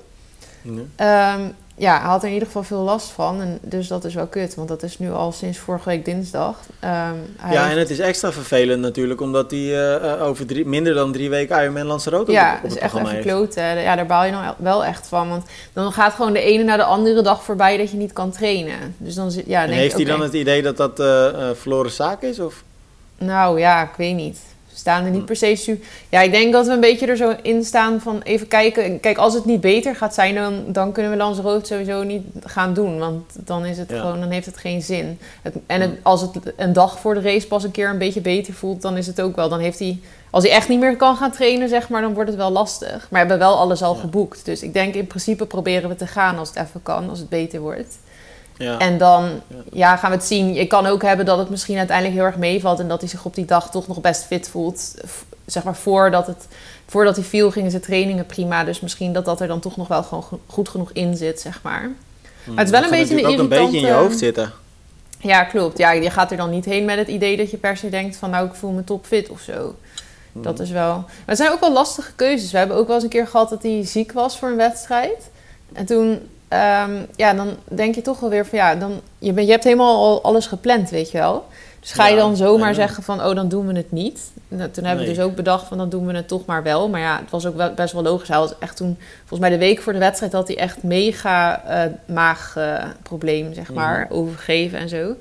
[0.96, 1.42] Ehm,
[1.76, 3.42] ja, hij had er in ieder geval veel last van.
[3.42, 6.56] En dus dat is wel kut, want dat is nu al sinds vorige week dinsdag.
[6.80, 6.94] Ehm,
[7.38, 10.66] hij Ja, heeft- en het is extra vervelend natuurlijk, omdat hij eh, eh, over drie,
[10.66, 13.64] minder dan drie weken Ironman Lanzarote ja, op, op dat is het echt even kloten.
[13.82, 15.30] Ja, daar baal je dan wel echt van.
[15.30, 18.32] Want dan gaat gewoon de ene na de andere dag voorbij dat je niet kan
[18.32, 18.96] trainen.
[18.98, 21.56] Dus dan zit, ja, En denk heeft hij dan het idee dat dat eh eh,
[21.56, 22.40] verloren zaak is?
[22.40, 22.64] Of?
[23.18, 24.38] Nou ja, ik weet niet.
[24.72, 25.78] We staan er niet per se
[26.10, 29.00] Ja, ik denk dat we een beetje er zo in staan van even kijken.
[29.00, 32.74] Kijk, als het niet beter gaat zijn, dan, dan kunnen we Lanzarote sowieso niet gaan
[32.74, 33.00] doen.
[33.00, 34.00] Want dan is het Ja.
[34.00, 35.20] gewoon, dan heeft het geen zin.
[35.42, 38.22] Het, en het, als het een dag voor de race pas een keer een beetje
[38.22, 39.50] beter voelt, dan is het ook wel.
[39.50, 42.30] Dan heeft hij, als hij echt niet meer kan gaan trainen, zeg maar, dan wordt
[42.30, 42.90] het wel lastig.
[42.90, 44.00] Maar we hebben wel alles al Ja.
[44.00, 44.46] geboekt.
[44.46, 47.30] Dus ik denk in principe proberen we te gaan als het even kan, als het
[47.30, 47.98] beter wordt.
[48.62, 48.78] Ja.
[48.78, 49.30] En dan
[49.72, 49.96] Ja.
[49.96, 50.54] gaan we het zien.
[50.54, 53.26] Je kan ook hebben dat het misschien uiteindelijk heel erg meevalt en dat hij zich
[53.26, 54.94] op die dag toch nog best fit voelt.
[55.46, 56.48] Zeg maar voordat, het,
[56.88, 58.64] voordat hij viel, gingen zijn trainingen prima.
[58.64, 61.40] Dus misschien dat dat er dan toch nog wel gewoon go- goed genoeg in zit,
[61.40, 61.90] zeg maar.
[62.44, 64.52] Hm, het is wel een beetje een ook een beetje in je irritante- hoofd zitten.
[65.20, 65.78] Ja, klopt.
[65.78, 68.16] Ja, je gaat er dan niet heen met het idee dat je per se denkt
[68.18, 69.76] van nou, ik voel me topfit of zo.
[70.32, 70.42] Hm.
[70.42, 70.94] Dat is wel...
[70.96, 72.52] Maar het zijn ook wel lastige keuzes.
[72.52, 75.30] We hebben ook wel eens een keer gehad dat hij ziek was voor een wedstrijd.
[75.74, 76.20] En toen,
[76.52, 79.64] ehm, ja, dan denk je toch wel weer van ja, dan, je, bent- je hebt
[79.64, 81.46] helemaal al alles gepland, weet je wel.
[81.80, 82.74] Dus ga je dan zomaar ja.
[82.74, 84.32] zeggen van oh, dan doen we het niet.
[84.48, 86.90] Nou, toen hebben we dus ook bedacht van dan doen we het toch maar wel.
[86.90, 88.28] Maar ja, het was ook wel, best wel logisch.
[88.28, 91.64] Hij had echt toen, volgens mij de week voor de wedstrijd, had hij echt mega
[91.66, 94.14] eh maagprobleem, zeg maar, Mhm.
[94.14, 95.16] overgeven en zo.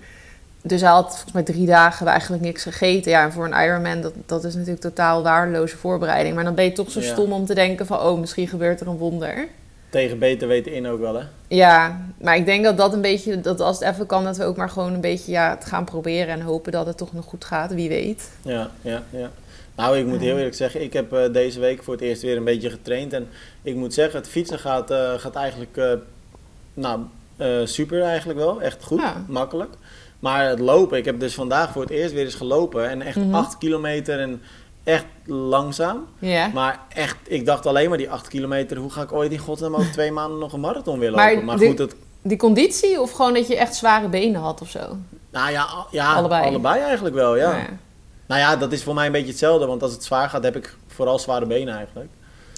[0.62, 3.10] Dus hij had volgens mij drie dagen eigenlijk niks gegeten.
[3.10, 6.34] Ja, en voor een Ironman, dat, dat is natuurlijk totaal waardeloze voorbereiding.
[6.34, 7.06] Maar dan ben je toch zo Ja.
[7.06, 8.00] stom om te denken van...
[8.00, 9.46] oh, misschien gebeurt er een wonder.
[9.90, 11.24] Tegen beter weten in ook wel, hè?
[11.48, 13.40] Ja, maar ik denk dat dat een beetje...
[13.40, 15.84] dat als het even kan, dat we ook maar gewoon een beetje ja, het gaan
[15.84, 16.28] proberen...
[16.34, 18.30] en hopen dat het toch nog goed gaat, wie weet.
[18.42, 19.30] Ja, ja, ja.
[19.74, 22.36] Nou, ik moet heel eerlijk zeggen, ik heb eh, deze week voor het eerst weer
[22.36, 23.12] een beetje getraind.
[23.12, 23.28] En
[23.62, 25.92] ik moet zeggen, het fietsen gaat, eh, gaat eigenlijk, eh,
[26.74, 27.00] nou,
[27.64, 28.62] super eigenlijk wel.
[28.62, 29.24] Echt goed, Ja.
[29.28, 29.74] makkelijk.
[30.18, 32.88] Maar het lopen, ik heb dus vandaag voor het eerst weer eens gelopen.
[32.88, 33.34] En echt Mhm.
[33.34, 34.42] 8 kilometer en
[34.84, 36.06] echt langzaam.
[36.18, 36.50] Ja.
[36.54, 39.74] Maar echt, ik dacht alleen maar die 8 kilometer, hoe ga ik ooit in godsnaam
[39.74, 41.44] over twee maanden nog een marathon weer Maar lopen?
[41.46, 44.96] Maar, de- goed, Die conditie of gewoon dat je echt zware benen had of zo?
[45.30, 46.44] nou ja, ja Allebei.
[46.46, 46.80] allebei.
[46.80, 47.56] eigenlijk wel, ja.
[47.56, 47.66] Ja.
[48.26, 50.56] Nou ja, dat is voor mij een beetje hetzelfde, want als het zwaar gaat, heb
[50.56, 52.08] ik vooral zware benen eigenlijk.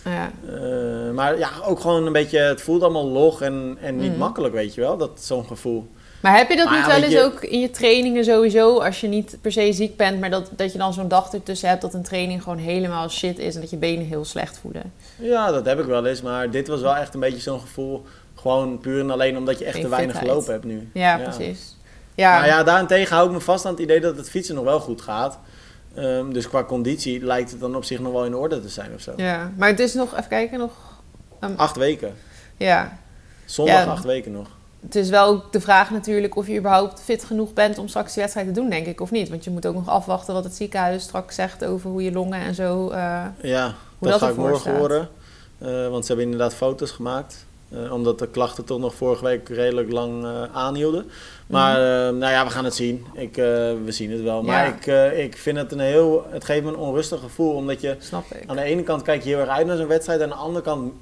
[0.04, 0.30] Ja.
[0.54, 4.18] Eh, maar ja, ook gewoon een beetje, het voelt allemaal log en, en niet Mhm.
[4.18, 5.90] makkelijk, weet je wel, dat zo'n gevoel.
[6.22, 8.78] Maar heb je dat Maar niet ja, wel eens je- ook in je trainingen sowieso,
[8.80, 11.68] als je niet per se ziek bent, maar dat, dat je dan zo'n dag ertussen
[11.68, 14.92] hebt dat een training gewoon helemaal shit is en dat je benen heel slecht voelen?
[15.16, 16.22] Ja, dat heb ik wel eens.
[16.22, 18.04] Maar dit was wel echt een beetje zo'n gevoel.
[18.34, 20.32] Gewoon puur en alleen omdat je echt Geen te weinig fitheid.
[20.32, 20.90] gelopen hebt nu.
[20.94, 21.76] Ja, precies.
[22.14, 24.64] Ja, Nou ja, daarentegen hou ik me vast aan het idee dat het fietsen nog
[24.64, 25.38] wel goed gaat.
[25.94, 28.90] Ehm, dus qua conditie lijkt het dan op zich nog wel in orde te zijn
[28.94, 29.12] of zo.
[29.16, 30.72] ja, maar het is nog, even kijken, nog,
[31.56, 32.14] Acht weken.
[32.56, 32.98] ja.
[33.44, 33.90] Zondag Ja.
[33.90, 34.48] acht weken nog.
[34.82, 38.12] Het is wel ook de vraag natuurlijk of je überhaupt fit genoeg bent om straks
[38.12, 39.28] die wedstrijd te doen, denk ik, of niet.
[39.28, 42.40] Want je moet ook nog afwachten wat het ziekenhuis straks zegt over hoe je longen
[42.40, 42.88] en zo.
[42.90, 43.64] eh, Ja,
[43.98, 44.76] Hoe dat, dat ga ik morgen staat.
[44.76, 45.08] horen.
[45.58, 47.46] Eh, want ze hebben inderdaad foto's gemaakt.
[47.68, 51.10] Eh, omdat de klachten toch nog vorige week redelijk lang aanhielden.
[51.46, 53.04] Maar eh, nou ja, we gaan het zien.
[53.14, 54.42] Ik, we zien het wel.
[54.42, 55.02] Maar Ja.
[55.12, 56.26] ik, ik vind het een heel...
[56.30, 57.54] Het geeft me een onrustig gevoel.
[57.54, 58.44] Omdat je snap ik.
[58.46, 60.20] aan de ene kant kijk je heel erg uit naar zo'n wedstrijd.
[60.20, 60.92] En aan de andere kant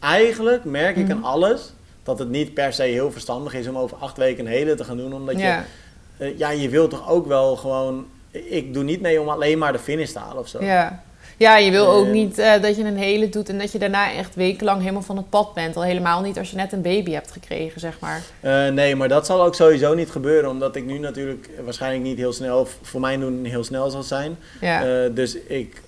[0.00, 1.16] eigenlijk merk ik Mhm.
[1.16, 1.72] aan alles...
[2.04, 4.84] dat het niet per se heel verstandig is om over acht weken een hele te
[4.84, 5.14] gaan doen.
[5.14, 5.42] Omdat je...
[5.42, 5.64] Ja,
[6.16, 8.06] eh, ja, je wilt toch ook wel gewoon...
[8.30, 10.64] Ik doe niet mee om alleen maar de finish te halen of zo.
[10.64, 11.02] ja.
[11.36, 13.78] ja, je wil ook Eh, niet eh, dat je een hele doet en dat je
[13.78, 15.76] daarna echt wekenlang helemaal van het pad bent.
[15.76, 18.22] Al helemaal niet als je net een baby hebt gekregen, zeg maar.
[18.72, 22.32] Nee, maar dat zal ook sowieso niet gebeuren, omdat ik nu natuurlijk waarschijnlijk niet heel
[22.32, 24.36] snel, voor mijn doen heel snel zal zijn.
[24.60, 25.08] Ja.
[25.08, 25.82] Dus ik,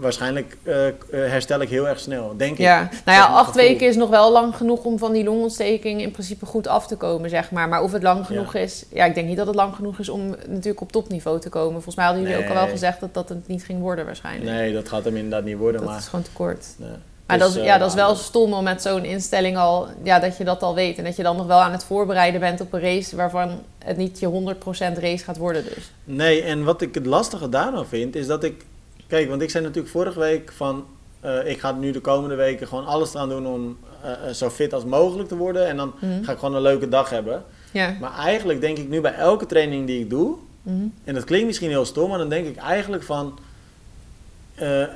[0.00, 2.58] waarschijnlijk eh, eh, herstel ik heel erg snel, denk ik.
[2.58, 6.10] Ja, nou ja, acht weken is nog wel lang genoeg om van die longontsteking in
[6.10, 7.68] principe goed af te komen, zeg maar.
[7.68, 10.08] Maar of het lang genoeg is, ja, ik denk niet dat het lang genoeg is
[10.08, 11.72] om natuurlijk op topniveau te komen.
[11.72, 14.50] Volgens mij hadden jullie ook al wel gezegd dat dat het niet ging worden waarschijnlijk.
[14.50, 15.98] Nee, dat gaat hem inderdaad niet worden, dat maar...
[15.98, 16.66] is gewoon te kort.
[16.76, 16.88] nee.
[17.28, 19.88] Maar Dus, dat, is, eh, ja, dat is wel stom om met zo'n instelling al,
[20.02, 20.98] ja, dat je dat al weet.
[20.98, 23.96] En dat je dan nog wel aan het voorbereiden bent op een race waarvan het
[23.96, 24.54] niet je
[24.96, 25.92] 100% race gaat worden dus.
[26.04, 28.64] Nee, en wat ik het lastige daarvan vind, is dat ik...
[29.08, 30.84] Kijk, want ik zei natuurlijk vorige week van...
[31.20, 34.50] eh, ik ga nu de komende weken gewoon alles eraan doen om eh, eh, zo
[34.50, 35.66] fit als mogelijk te worden.
[35.66, 36.22] En dan Mhm.
[36.24, 37.44] ga ik gewoon een leuke dag hebben.
[37.72, 37.96] Ja.
[38.00, 40.36] Maar eigenlijk denk ik nu bij elke training die ik doe...
[40.62, 40.76] Mhm.
[41.04, 43.38] En dat klinkt misschien heel stom, maar dan denk ik eigenlijk van...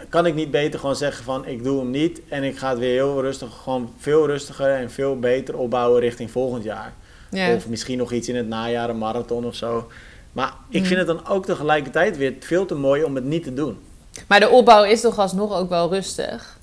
[0.09, 2.79] kan ik niet beter gewoon zeggen van ik doe hem niet en ik ga het
[2.79, 6.93] weer heel rustig, gewoon veel rustiger en veel beter opbouwen richting volgend jaar.
[7.31, 7.55] Ja.
[7.55, 9.91] Of misschien nog iets in het najaar, een marathon of zo.
[10.33, 10.87] Maar ik Mhm.
[10.89, 13.79] vind het dan ook tegelijkertijd weer veel te mooi om het niet te doen.
[14.29, 16.61] Maar de opbouw is toch alsnog ook wel rustig?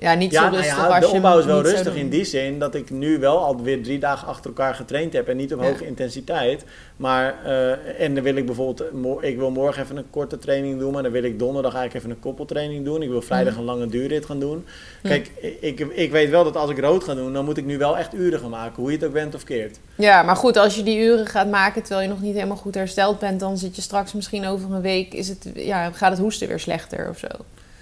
[0.00, 2.58] Ja, niet ja, zo nou rustig ja, de opbouw is wel rustig in die zin
[2.58, 5.66] dat ik nu wel alweer drie dagen achter elkaar getraind heb en niet op Ja.
[5.68, 6.64] hoge intensiteit.
[6.96, 8.82] Maar, eh, en dan wil ik bijvoorbeeld,
[9.24, 12.16] ik wil morgen even een korte training doen, maar dan wil ik donderdag eigenlijk even
[12.16, 13.02] een koppeltraining doen.
[13.02, 13.60] Ik wil vrijdag Mhm.
[13.60, 14.64] een lange duurrit gaan doen.
[15.02, 15.08] Ja.
[15.08, 15.30] Kijk,
[15.60, 17.98] ik, ik weet wel dat als ik rood ga doen, dan moet ik nu wel
[17.98, 19.78] echt uren gaan maken, hoe je het ook bent of keert.
[19.94, 22.74] Ja, maar goed, als je die uren gaat maken terwijl je nog niet helemaal goed
[22.74, 26.20] hersteld bent, dan zit je straks misschien over een week, is het, ja, gaat het
[26.20, 27.26] hoesten weer slechter of zo.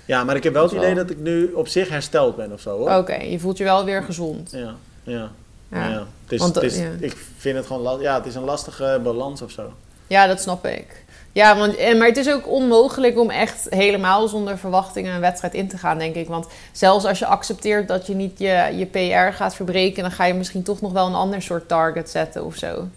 [0.07, 2.53] Ja, maar ik heb wel het idee wel- dat ik nu op zich hersteld ben
[2.53, 2.90] of zo hoor.
[2.97, 4.51] Oké, je voelt je wel weer gezond.
[4.51, 5.31] Ja, ja.
[5.71, 6.07] Ja, ja.
[6.23, 6.88] Het is, Want, het is, ja.
[6.99, 9.73] Ik vind het gewoon, ja, het is een lastige balans of zo.
[10.07, 11.05] Ja, dat snap ik.
[11.33, 15.55] Ja, want, eh, maar het is ook onmogelijk om echt helemaal zonder verwachtingen een wedstrijd
[15.55, 16.29] in te gaan, denk ik.
[16.29, 20.25] Want zelfs als je accepteert dat je niet je, je PR gaat verbreken, dan ga
[20.25, 22.88] je misschien toch nog wel een ander soort target zetten of zo.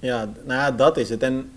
[0.00, 1.22] Ja, nou ja, dat is het.
[1.22, 1.50] En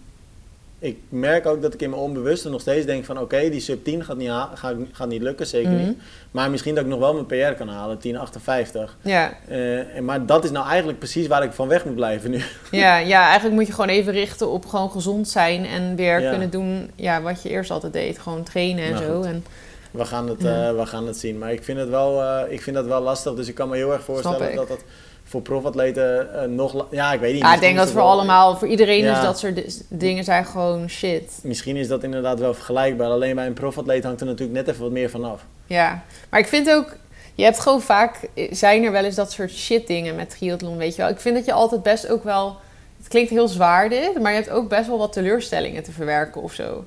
[0.84, 3.20] ik merk ook dat ik in mijn onbewuste nog steeds denk van...
[3.20, 5.86] oké, die sub 10 gaat niet, gaat, gaat niet lukken, zeker Mhm.
[5.88, 5.98] niet.
[6.32, 8.98] Maar misschien dat ik nog wel mijn PR kan halen, 10,58.
[9.02, 9.34] Ja.
[9.48, 12.42] Eh, maar dat is nou eigenlijk precies waar ik van weg moet blijven nu.
[12.72, 16.30] Ja, ja, eigenlijk moet je gewoon even richten op gewoon gezond zijn en weer Ja.
[16.30, 18.20] kunnen doen ja, wat je eerst altijd deed.
[18.20, 19.16] Gewoon trainen en Maar zo.
[19.16, 19.26] goed.
[19.26, 19.46] En,
[19.92, 20.68] We gaan het, Ja.
[20.70, 21.38] eh, we gaan het zien.
[21.38, 23.34] Maar ik vind het, wel, eh, ik vind dat wel lastig.
[23.34, 24.84] Dus ik kan me heel erg voorstellen dat dat
[25.34, 26.86] voor profatleten eh, nog...
[26.92, 27.42] Ja, ik weet niet.
[27.42, 29.18] ja, ik denk dat voor wel- allemaal, voor iedereen Ja.
[29.18, 31.32] is dat soort di- dingen zijn gewoon shit.
[31.44, 33.08] Misschien is dat inderdaad wel vergelijkbaar.
[33.10, 35.46] Alleen bij een profatleet hangt er natuurlijk net even wat meer van af.
[35.66, 36.96] Ja, maar ik vind ook,
[37.36, 38.20] je hebt gewoon vaak,
[38.52, 41.12] zijn er wel eens dat soort shit dingen met triathlon, weet je wel.
[41.12, 42.56] Ik vind dat je altijd best ook wel,
[42.98, 46.42] het klinkt heel zwaar dit, maar je hebt ook best wel wat teleurstellingen te verwerken
[46.42, 46.86] of zo.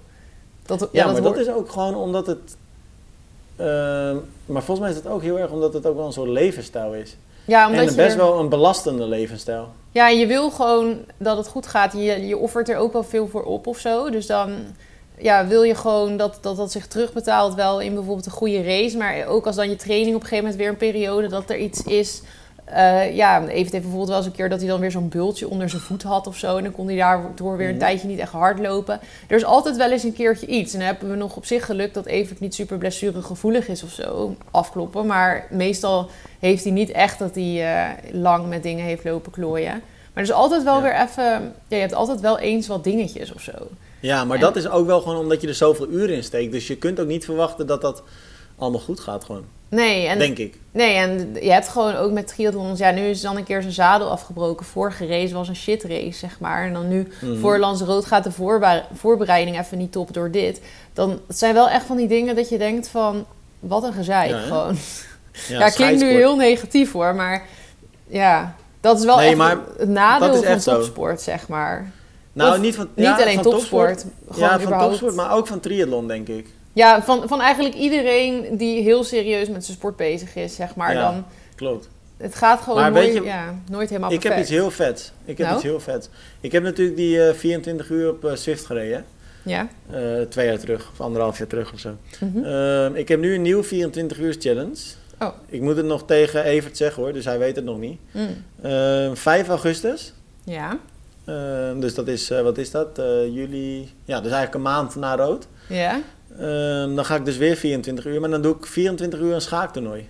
[0.66, 2.56] Dat, ja, Ja, dat maar hoort- dat is ook gewoon omdat het...
[3.56, 6.28] ehm, maar volgens mij is het ook heel erg omdat het ook wel een soort
[6.28, 7.16] levensstijl is.
[7.46, 9.68] Ja, omdat En je best er- wel een belastende levensstijl.
[9.90, 11.92] Ja, je wil gewoon dat het goed gaat.
[11.92, 14.10] Je, je offert er ook wel veel voor op of zo.
[14.10, 14.54] Dus dan
[15.18, 18.96] ja, wil je gewoon dat, dat dat zich terugbetaalt wel in bijvoorbeeld een goede race.
[18.96, 21.58] Maar ook als dan je training op een gegeven moment weer een periode dat er
[21.58, 22.22] iets is.
[22.66, 25.48] Eh, ja, even heeft bijvoorbeeld wel eens een keer dat hij dan weer zo'n bultje
[25.48, 26.56] onder zijn voet had of zo.
[26.56, 27.82] En dan kon hij daardoor weer een Mhm.
[27.84, 29.00] tijdje niet echt hardlopen.
[29.28, 30.72] Er is altijd wel eens een keertje iets.
[30.72, 33.90] En dan hebben we nog op zich geluk dat Evert niet super blessuregevoelig is of
[33.90, 34.36] zo.
[34.50, 35.06] Afkloppen.
[35.06, 39.72] Maar meestal heeft hij niet echt dat hij eh, lang met dingen heeft lopen klooien.
[39.72, 40.82] Maar er is altijd wel Ja.
[40.82, 41.24] weer even...
[41.24, 43.52] Ja, je hebt altijd wel eens wat dingetjes of zo.
[44.00, 46.52] Ja, maar En- dat is ook wel gewoon omdat je er zoveel uren in steekt.
[46.52, 48.02] Dus je kunt ook niet verwachten dat dat
[48.58, 49.44] allemaal goed gaat gewoon.
[49.68, 50.58] Nee, en, denk ik.
[50.70, 52.78] nee, en je hebt gewoon ook met triathlons...
[52.78, 54.66] Ja, nu is dan een keer zijn zadel afgebroken.
[54.66, 56.64] Vorige race was een shit race, zeg maar.
[56.64, 57.38] En dan nu Mhm.
[57.40, 58.30] voor Lanzarote gaat de
[58.94, 60.60] voorbereiding even niet top door dit.
[60.92, 63.26] Dan het zijn wel echt van die dingen dat je denkt van...
[63.60, 64.76] Wat een gezeik, Ja, gewoon.
[65.48, 67.42] Ja, Ja, klinkt nu heel negatief hoor, maar
[68.06, 70.74] ja, dat is wel Nee, echt het nadeel dat is van zo.
[70.74, 71.90] topsport, zeg maar.
[72.32, 74.04] Nou, Of niet, van, Niet alleen van topsport,
[74.36, 74.88] Ja, van überhaupt.
[74.88, 76.46] topsport, maar ook van triathlon, denk ik.
[76.76, 80.92] Ja, van, van eigenlijk iedereen die heel serieus met zijn sport bezig is, zeg maar.
[80.94, 81.88] Ja, Dan, Klopt.
[82.16, 84.50] het gaat gewoon Maar nooit, je, ja, nooit helemaal Ik heb perfect.
[84.50, 85.12] iets heel vets.
[85.24, 85.54] Ik heb Nou?
[85.58, 86.08] iets heel vets.
[86.40, 89.04] Ik heb natuurlijk die eh, 24 uur op eh, Swift gereden.
[89.42, 89.68] Ja?
[89.90, 91.96] Eh, twee jaar terug, of anderhalf jaar terug of zo.
[92.20, 92.44] Mhm.
[92.44, 94.76] Ehm, ik heb nu een nieuw 24 uur challenge.
[95.20, 95.28] Oh.
[95.46, 97.98] Ik moet het nog tegen Evert zeggen hoor, dus hij weet het nog niet.
[98.10, 98.44] Mm.
[98.62, 100.12] Ehm, 5 augustus.
[100.44, 100.78] Ja,
[101.24, 102.88] Ehm, dus dat is, wat is dat?
[103.32, 103.90] Juli.
[104.04, 105.46] Ja, dus eigenlijk een maand na rood.
[105.68, 106.00] ja.
[106.32, 109.40] Ehm, dan ga ik dus weer 24 uur, maar dan doe ik 24 uur een
[109.40, 110.08] schaaktoernooi.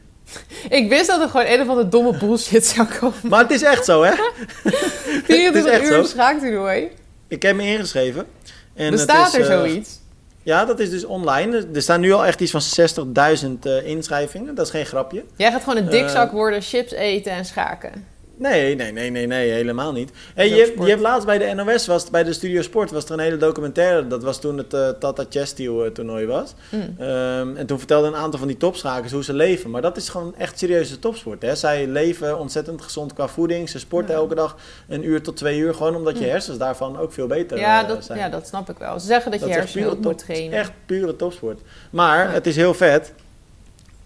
[0.69, 3.19] Ik wist dat er gewoon een of andere domme bullshit zou komen.
[3.23, 4.13] Maar het is echt zo, hè?
[5.25, 6.03] 24 echt uur zo.
[6.03, 6.89] schaaktoernooi.
[7.29, 8.27] Ik heb me ingeschreven.
[8.75, 10.01] En het Bestaat is, er eh, zoiets?
[10.43, 11.67] Ja, dat is dus online.
[11.75, 14.55] Er staan nu al echt iets van 60.000 eh, inschrijvingen.
[14.55, 15.25] Dat is geen grapje.
[15.37, 18.07] Jij gaat gewoon een eh, dikzak worden, chips eten en schaken.
[18.39, 20.11] Nee, nee, nee, nee, nee, helemaal niet.
[20.35, 23.11] Hey, je, je hebt laatst bij de NOS, was, bij de Studio Sport, was er
[23.13, 24.07] een hele documentaire.
[24.07, 26.55] Dat was toen het eh, Tata Chess Steel eh, toernooi was.
[26.71, 26.95] Mm.
[26.99, 29.71] Ehm, en toen vertelden een aantal van die topschakers hoe ze leven.
[29.71, 31.43] Maar dat is gewoon echt serieuze topsport.
[31.43, 31.55] Hè?
[31.55, 33.69] Zij leven ontzettend gezond qua voeding.
[33.69, 34.57] Ze sporten elke dag
[34.89, 35.75] een uur tot twee uur.
[35.75, 36.31] Gewoon omdat je Mm.
[36.31, 38.19] hersens daarvan ook veel beter Ja eh, dat, zijn.
[38.19, 39.01] ja, dat snap ik wel.
[39.01, 40.59] Ze zeggen dat, Dat je hersenen pure moet trainen.
[40.59, 41.61] echt pure topsport.
[41.91, 42.33] Maar Ja.
[42.33, 43.13] het is heel vet.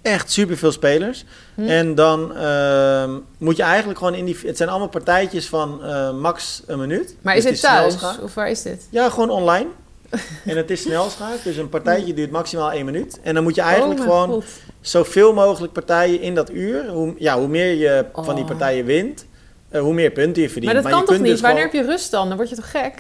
[0.03, 1.25] Echt superveel spelers.
[1.55, 1.67] Hm.
[1.69, 4.39] En dan ehm, moet je eigenlijk gewoon in die...
[4.47, 7.17] Het zijn allemaal partijtjes van eh, max een minuut.
[7.23, 7.95] Maar Dus is het dit thuis?
[7.95, 8.23] snelschaak.
[8.23, 8.87] Of waar is dit?
[8.91, 9.67] Ja, gewoon online.
[10.47, 11.43] en het is snelschaak.
[11.45, 13.21] Dus een partijtje duurt maximaal één minuut.
[13.23, 14.45] En dan moet je eigenlijk oh, mijn gewoon God.
[14.81, 16.89] zoveel mogelijk partijen in dat uur...
[16.89, 18.51] Hoe, ja, hoe meer je van die Oh.
[18.51, 19.27] partijen wint...
[19.69, 20.73] eh, hoe meer punten je verdient.
[20.73, 21.27] Maar dat kan toch niet?
[21.27, 22.29] dus Wanneer gewoon- heb je rust dan?
[22.29, 22.95] Dan word je toch gek?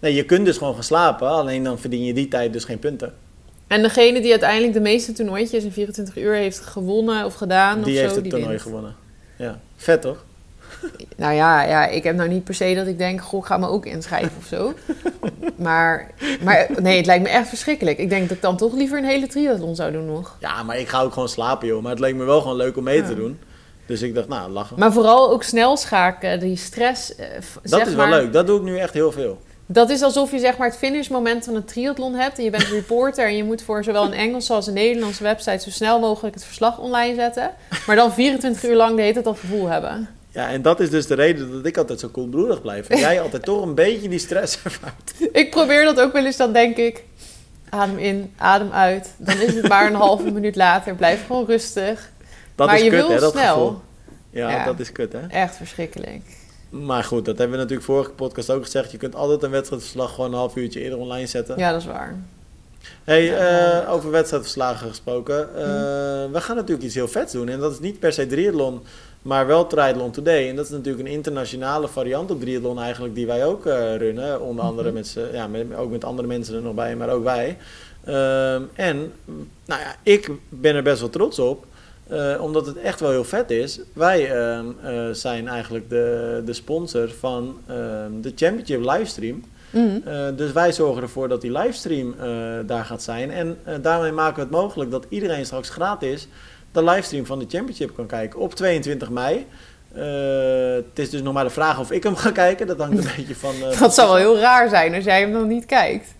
[0.00, 1.28] Nee, je kunt dus gewoon gaan slapen.
[1.28, 3.14] Alleen dan verdien je die tijd dus geen punten.
[3.74, 7.94] En degene die uiteindelijk de meeste toernooitjes in 24 uur heeft gewonnen of gedaan die
[7.94, 8.62] of heeft het die toernooi wint.
[8.62, 8.94] gewonnen.
[9.36, 10.24] Ja, vet toch?
[11.16, 13.56] Nou ja, ja, ik heb nou niet per se dat ik denk, goh, ik ga
[13.56, 14.72] me ook inschrijven of zo.
[15.56, 16.10] maar,
[16.42, 17.98] maar nee, het lijkt me echt verschrikkelijk.
[17.98, 20.36] Ik denk dat ik dan toch liever een hele triathlon zou doen nog.
[20.40, 21.82] Ja, maar ik ga ook gewoon slapen, joh.
[21.82, 23.06] Maar het leek me wel gewoon leuk om mee Ja.
[23.08, 23.38] te doen.
[23.86, 24.78] Dus ik dacht, nou, lachen.
[24.78, 27.14] Maar vooral ook snel schaken, die stress.
[27.14, 27.26] eh,
[27.62, 28.32] dat is wel maar, leuk.
[28.32, 29.38] Dat doe ik nu echt heel veel.
[29.66, 32.38] Dat is alsof je zeg maar het finishmoment van een triathlon hebt.
[32.38, 35.58] En je bent reporter en je moet voor zowel een Engelse als een Nederlandse website
[35.58, 37.50] zo snel mogelijk het verslag online zetten.
[37.86, 40.08] Maar dan 24 uur lang de hele tijd dat gevoel hebben.
[40.30, 42.88] Ja, en dat is dus de reden dat ik altijd zo koelbloedig blijf.
[42.88, 45.12] En jij altijd toch een beetje die stress ervaart.
[45.32, 47.04] Ik probeer dat ook wel eens, dan denk ik,
[47.68, 49.14] adem in, adem uit.
[49.16, 52.10] Dan is het maar een halve minuut later, blijf gewoon rustig.
[52.54, 53.82] Dat maar is je kut, wil hè, dat snel.
[54.30, 54.64] Ja.
[54.64, 55.26] dat is kut, hè.
[55.26, 56.22] Echt verschrikkelijk.
[56.82, 58.90] Maar goed, dat hebben we natuurlijk vorige podcast ook gezegd.
[58.90, 61.58] Je kunt altijd een wedstrijdverslag gewoon een half uurtje eerder online zetten.
[61.58, 62.16] Ja, dat is waar.
[63.04, 63.82] Hey, Ja.
[63.82, 65.48] eh, over wedstrijdverslagen gesproken.
[65.56, 65.64] Eh,
[66.32, 67.48] We gaan natuurlijk iets heel vets doen.
[67.48, 68.80] En dat is niet per se triathlon,
[69.22, 70.48] maar wel Triathlon Today.
[70.48, 74.40] En dat is natuurlijk een internationale variant op triathlon eigenlijk, die wij ook eh, runnen.
[74.40, 74.96] Onder andere Mhm.
[74.96, 77.56] met, z'n- ja, met, ook met andere mensen er nog bij, maar ook wij.
[78.04, 79.12] Ehm, en
[79.64, 81.66] nou ja, ik ben er best wel trots op.
[82.08, 83.80] eh, omdat het echt wel heel vet is.
[83.92, 89.44] Wij ehm, eh, zijn eigenlijk de, de sponsor van ehm, de Championship livestream.
[89.70, 89.88] Mhm.
[90.04, 92.14] Eh, dus wij zorgen ervoor dat die livestream
[92.66, 93.30] daar gaat zijn.
[93.30, 96.28] En daarmee maken we het mogelijk dat iedereen straks gratis
[96.72, 99.46] de livestream van de Championship kan kijken op 22 mei.
[100.74, 102.66] Het is dus nog maar de vraag of ik hem ga kijken.
[102.66, 103.54] Dat hangt een beetje van.
[103.78, 106.14] Dat zou wel heel raar zijn als jij hem dan niet kijkt.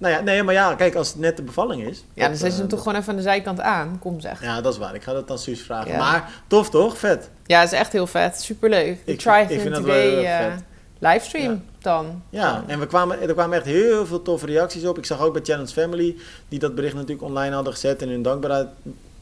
[0.00, 2.04] Nou ja, nee, maar ja, kijk, als het net de bevalling is.
[2.14, 3.98] Ja, dan zet je hem eh, toch gewoon even aan de zijkant aan.
[3.98, 4.42] Kom zeg.
[4.42, 4.94] Ja, dat is waar.
[4.94, 5.90] Ik ga dat aan Suus vragen.
[5.90, 5.98] Ja.
[5.98, 6.98] Maar tof toch?
[6.98, 7.30] Vet.
[7.46, 8.40] Ja, het is echt heel vet.
[8.42, 8.98] Superleuk.
[9.04, 10.62] Ik- Triathlon ik vind dat wel vet.
[10.98, 12.22] livestream dan.
[12.30, 14.98] Ja, en we kwamen, er kwamen echt heel veel toffe reacties op.
[14.98, 16.16] Ik zag ook bij Challenge Family,
[16.48, 18.66] die dat bericht natuurlijk online hadden gezet en hun dankbaarheid,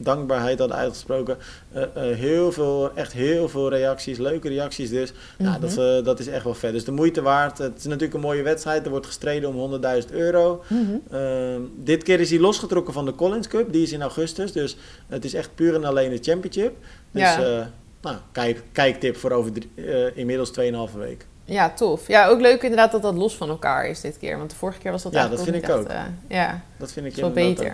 [0.01, 1.37] dankbaarheid hadden uitgesproken.
[1.71, 5.13] Eh, heel veel, echt heel veel reacties, leuke reacties dus.
[5.37, 5.61] Ja, Mhm.
[5.61, 6.71] dat, eh, dat is echt wel vet.
[6.71, 7.57] Dus de moeite waard.
[7.57, 8.83] Het is natuurlijk een mooie wedstrijd.
[8.85, 10.63] Er wordt gestreden om 100.000 euro.
[10.67, 10.81] Mhm.
[11.15, 13.71] Ehm, dit keer is hij losgetrokken van de Collins Cup.
[13.71, 14.51] Die is in augustus.
[14.51, 16.75] Dus het is echt puur en alleen de championship.
[17.11, 17.69] Dus Ja.
[18.01, 19.71] nou, kijk, kijktip voor over drie-
[20.13, 21.25] inmiddels 2,5 week.
[21.45, 22.07] Ja, tof.
[22.07, 24.37] Ja, ook leuk inderdaad dat dat los van elkaar is dit keer.
[24.37, 25.97] Want de vorige keer was dat Ja, eigenlijk dat ook vind ik echt,
[26.29, 27.71] eh, ja, Dat vind ik is wel inderdaad ook.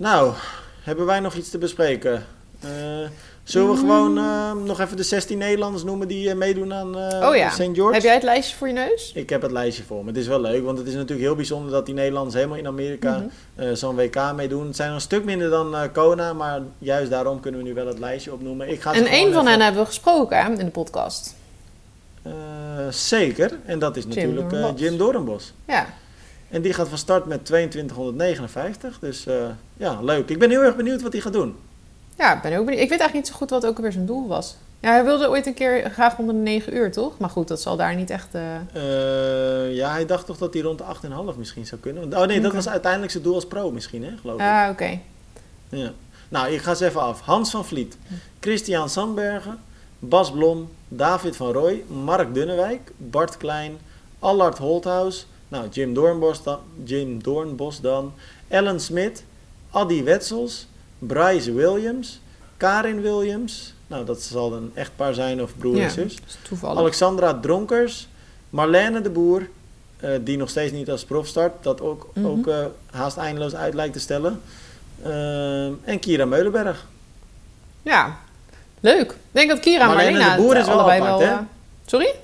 [0.00, 0.32] Nou,
[0.82, 2.24] hebben wij nog iets te bespreken?
[2.60, 2.70] Eh,
[3.42, 7.28] Zullen we gewoon eh, nog even de 16 Nederlanders noemen die eh, meedoen aan eh
[7.28, 7.50] Oh ja.
[7.50, 7.58] St.
[7.72, 7.92] George?
[7.94, 9.12] Heb jij het lijstje voor je neus?
[9.14, 10.08] Ik heb het lijstje voor me.
[10.08, 12.66] Het is wel leuk, want het is natuurlijk heel bijzonder dat die Nederlanders helemaal in
[12.66, 13.24] Amerika
[13.56, 13.74] Mhm.
[13.74, 14.66] zo'n WK meedoen.
[14.66, 17.86] Het zijn er een stuk minder dan Kona, maar juist daarom kunnen we nu wel
[17.86, 18.68] het lijstje opnoemen.
[18.68, 21.34] Ik ga En één van hen hebben we gesproken hè, in de podcast.
[22.90, 24.78] Zeker, en dat is Jim natuurlijk.
[24.78, 25.52] Jim Doornbos.
[25.66, 25.86] Ja.
[26.50, 29.34] En die gaat van start met 2259, dus eh,
[29.76, 30.28] ja, leuk.
[30.28, 31.56] Ik ben heel erg benieuwd wat hij gaat doen.
[32.18, 32.82] Ja, ik ben ook benieuwd.
[32.82, 34.56] Ik weet eigenlijk niet zo goed wat ook weer zijn doel was.
[34.80, 37.18] Ja, hij wilde ooit een keer graag onder de 9 uur, toch?
[37.18, 38.28] Maar goed, dat zal daar niet echt...
[38.34, 40.84] eh, Eh, ja, hij dacht toch dat hij rond de
[41.32, 42.16] 8,5 misschien zou kunnen.
[42.18, 44.46] Oh nee, dat was uiteindelijk zijn doel als pro misschien, hè, geloof ik.
[44.46, 44.98] Ah, oké.
[45.68, 45.90] Ja.
[46.28, 47.20] Nou, ik ga ze even af.
[47.20, 47.96] Hans van Vliet,
[48.40, 49.58] Christian Sandbergen,
[49.98, 53.78] Bas Blom, David van Rooij, Mark Dunnewijk, Bart Klein,
[54.18, 58.12] Allard Holthaus, nou, Jim Doornbos dan, Jim Doornbos dan,
[58.48, 59.24] Ellen Smit,
[59.70, 60.66] Addy Wetsels,
[60.98, 62.20] Bryce Williams,
[62.56, 65.82] Karin Williams, nou, dat zal een echtpaar zijn of broer Ja.
[65.84, 66.18] en zus.
[66.62, 68.08] Alexandra Dronkers,
[68.50, 69.48] Marlene de Boer,
[69.96, 72.26] eh, die nog steeds niet als prof start, dat ook, Mhm.
[72.26, 74.40] ook eh, haast eindeloos uit lijkt te stellen.
[75.02, 76.86] Ehm, en Kira Meulenberg.
[77.82, 78.16] Ja,
[78.80, 79.10] leuk.
[79.10, 81.20] Ik denk dat Kira en Marlene Marlena de Boer is wel apart, wel...
[81.20, 81.26] hè?
[81.26, 81.38] eh,
[81.86, 82.14] Sorry?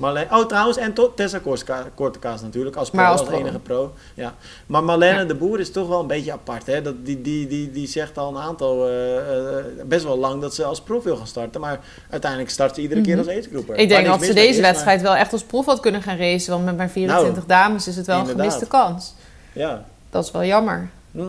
[0.00, 3.38] Marlene, oh, trouwens, en Tessa Korska- Kortekaas natuurlijk, als pro, Maar als, als pro.
[3.38, 3.92] enige pro.
[4.14, 4.34] Ja.
[4.66, 5.24] Maar Marlene Ja.
[5.24, 6.66] de Boer is toch wel een beetje apart.
[6.66, 6.82] Hè?
[6.82, 9.16] Dat, die, die, die, die zegt al een aantal, eh,
[9.58, 11.60] eh, best wel lang dat ze als prof wil gaan starten.
[11.60, 13.28] Maar uiteindelijk start ze iedere keer Mhm.
[13.28, 13.76] als agegroeper.
[13.76, 16.16] Ik denk dat ze deze is, maar- wedstrijd wel echt als prof had kunnen gaan
[16.16, 16.52] racen.
[16.52, 19.14] Want met mijn 24 dames is het wel een Nou, gemiste kans.
[19.52, 19.84] Ja.
[20.10, 20.90] Dat is wel jammer.
[21.12, 21.22] Hm,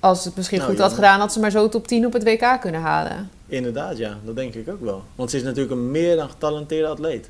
[0.00, 2.12] Als ze het misschien Nou, goed had gedaan, had ze maar zo top 10 op
[2.12, 3.30] het WK kunnen halen.
[3.46, 4.16] inderdaad, ja.
[4.24, 5.02] Dat denk ik ook wel.
[5.14, 7.28] Want ze is natuurlijk een meer dan getalenteerde atleet.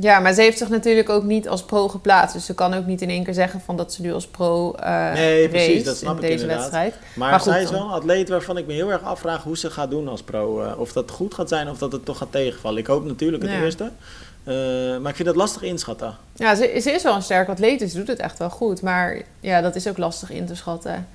[0.00, 2.34] Ja, maar ze heeft zich natuurlijk ook niet als pro geplaatst.
[2.34, 4.72] Dus ze kan ook niet in één keer zeggen van dat ze nu als pro
[4.72, 6.58] eh Nee, precies, dat snap in ik deze inderdaad.
[6.58, 6.94] wedstrijd.
[7.14, 9.58] Maar, Maar goed zij is wel een atleet waarvan ik me heel erg afvraag hoe
[9.58, 10.60] ze gaat doen als pro.
[10.62, 12.78] Eh, of dat goed gaat zijn of dat het toch gaat tegenvallen.
[12.78, 13.62] Ik hoop natuurlijk het Ja.
[13.62, 13.90] eerste.
[14.44, 14.54] Eh,
[15.00, 16.16] maar ik vind het lastig inschatten.
[16.34, 18.82] Ja, ze, ze is wel een sterk atleet, dus ze doet het echt wel goed.
[18.82, 21.06] Maar ja, dat is ook lastig in te schatten.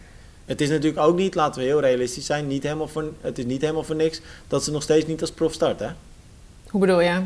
[0.45, 3.45] Het is natuurlijk ook niet, laten we heel realistisch zijn, niet helemaal voor, het is
[3.45, 5.79] niet helemaal voor niks dat ze nog steeds niet als prof start.
[5.79, 5.87] Hè?
[6.69, 7.21] Hoe bedoel je?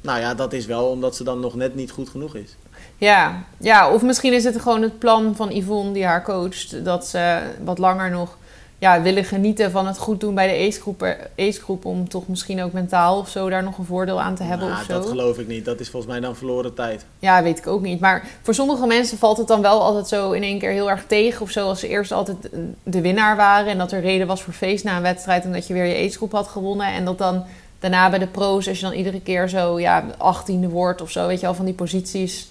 [0.00, 2.56] Nou ja, dat is wel omdat ze dan nog net niet goed genoeg is.
[2.96, 6.84] Ja, ja, of misschien is het gewoon het plan van Yvonne die haar coacht.
[6.84, 8.36] Dat ze wat langer nog
[8.78, 11.84] ja, willen genieten van het goed doen bij de ace-groep, ace-groep.
[11.84, 14.80] Om toch misschien ook mentaal of zo daar nog een voordeel aan te hebben Nou,
[14.80, 14.92] of zo.
[14.92, 15.64] dat geloof ik niet.
[15.64, 17.04] Dat is volgens mij dan verloren tijd.
[17.18, 18.00] Ja, weet ik ook niet.
[18.00, 21.04] Maar voor sommige mensen valt het dan wel altijd zo in één keer heel erg
[21.06, 21.42] tegen.
[21.42, 22.36] Of zo als ze eerst altijd
[22.82, 23.70] de winnaar waren.
[23.72, 25.44] En dat er reden was voor feest na een wedstrijd.
[25.44, 26.86] En dat je weer je ace-groep had gewonnen.
[26.86, 27.44] En dat dan
[27.78, 31.26] daarna bij de pro's, als je dan iedere keer zo ja, achttiende wordt of zo.
[31.26, 32.48] Weet je al van die posities.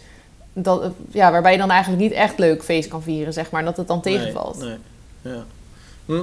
[0.53, 3.59] Dat, ja, waarbij je dan eigenlijk niet echt leuk feest kan vieren, zeg maar.
[3.59, 4.59] en Dat het dan tegenvalt.
[4.59, 4.77] Nee,
[5.21, 5.33] nee.
[5.33, 5.45] Ja.
[6.05, 6.21] Hm.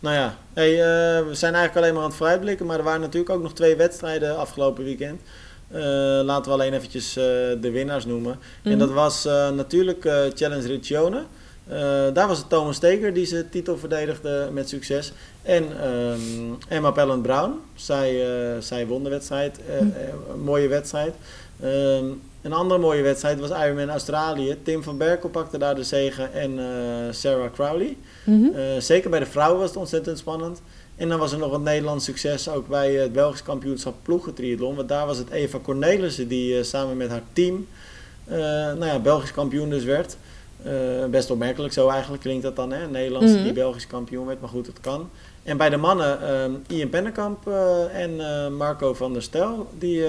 [0.00, 2.66] Nou ja, hey, eh, we zijn eigenlijk alleen maar aan het vooruitblikken.
[2.66, 5.20] Maar er waren natuurlijk ook nog twee wedstrijden afgelopen weekend.
[5.70, 5.80] Eh,
[6.24, 7.24] laten we alleen eventjes eh,
[7.60, 8.38] de winnaars noemen.
[8.62, 8.78] En Mhm.
[8.78, 10.00] dat was natuurlijk
[10.34, 11.22] Challenge Riccione.
[11.68, 11.78] Eh,
[12.12, 15.12] daar was het Thomas Steker die zijn titel verdedigde met succes.
[15.42, 16.20] En ehm,
[16.68, 17.52] Emma Pelland Brown.
[17.74, 19.58] Zij, eh, zij won de wedstrijd.
[19.68, 19.84] Eh, Hm.
[20.32, 21.14] een mooie wedstrijd.
[21.60, 22.04] Ehm,
[22.42, 24.56] een andere mooie wedstrijd was Ironman Australië.
[24.62, 26.58] Tim van Berkel pakte daar de zegen en
[27.14, 27.96] Sarah Crowley.
[28.24, 28.48] Mhm.
[28.78, 30.62] Zeker bij de vrouwen was het ontzettend spannend.
[30.96, 34.74] En dan was er nog een Nederlands succes ook bij het Belgisch kampioenschap ploegentriathlon.
[34.74, 37.66] Want daar was het Eva Cornelissen die samen met haar team
[38.78, 40.16] nou ja, Belgisch kampioen dus werd.
[40.66, 42.82] Eh, best opmerkelijk zo eigenlijk klinkt dat dan, hè?
[42.84, 43.42] Een Nederlandse Mhm.
[43.44, 45.10] die Belgisch kampioen werd, maar goed, het kan.
[45.42, 50.04] En bij de mannen ehm, Ian Pennekamp eh, en eh, Marco van der Stel die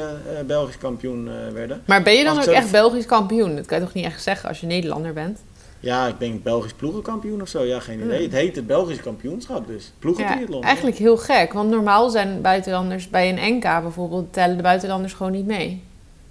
[0.46, 1.82] Belgisch kampioen werden.
[1.86, 3.56] Maar ben je dan ook zo- echt Belgisch kampioen?
[3.56, 5.40] Dat kan je toch niet echt zeggen als je Nederlander bent?
[5.80, 8.22] Ja, ik denk Belgisch ploegenkampioen of zo, ja, geen idee.
[8.24, 9.84] Het heet het Belgisch kampioenschap dus.
[9.86, 10.64] Ja, Ploegentriathlon.
[10.64, 11.54] eigenlijk heel gek.
[11.54, 14.34] Want normaal zijn buitenlanders bij een NK bijvoorbeeld...
[14.34, 15.84] tellen de buitenlanders gewoon niet mee.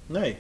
[0.06, 0.36] Nee.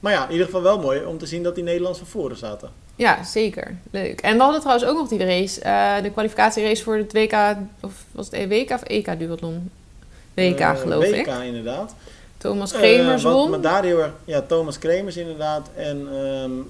[0.00, 2.36] Maar ja, in ieder geval wel mooi om te zien dat die Nederlands van voren
[2.36, 2.70] zaten.
[2.98, 3.74] Ja, zeker.
[3.90, 4.20] Leuk.
[4.20, 7.32] En we hadden trouwens ook nog die race, eh, de kwalificatierace voor het WK,
[7.80, 9.70] of was het WK of EK duathlon?
[10.34, 11.26] WK Eh, geloof WK ik.
[11.44, 11.94] inderdaad.
[12.38, 13.50] Thomas Eh, Kremers won.
[13.50, 16.08] me daar heel erg, ja, Thomas Kremers inderdaad en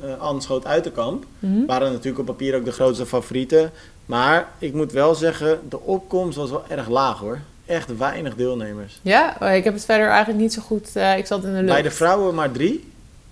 [0.02, 1.66] eh, Anne Schoot Uitenkamp Mhm.
[1.66, 3.70] waren natuurlijk op papier ook de grootste favorieten.
[4.06, 7.38] Maar ik moet wel zeggen, de opkomst was wel erg laag hoor.
[7.66, 8.98] Echt weinig deelnemers.
[9.02, 10.96] Ja, oh, ik heb het verder eigenlijk niet zo goed.
[11.16, 11.72] ik zat in de lucht.
[11.72, 12.87] Bij de vrouwen maar drie,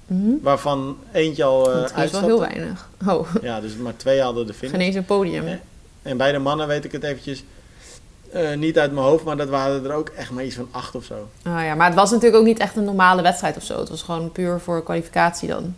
[0.07, 0.31] Mhm.
[0.43, 2.89] waarvan eentje al eh Dat is wel heel weinig.
[3.07, 4.71] Oh, Ja, dus maar twee hadden de finish.
[4.75, 5.49] geen eens een podium.
[5.49, 5.59] Ja.
[6.03, 7.45] En bij de mannen weet ik het eventjes
[8.33, 10.95] eh, niet uit mijn hoofd, maar dat waren er ook echt maar iets van acht
[10.95, 11.29] of zo.
[11.43, 13.79] Ah ja, maar het was natuurlijk ook niet echt een normale wedstrijd of zo.
[13.79, 15.75] Het was gewoon puur voor kwalificatie dan.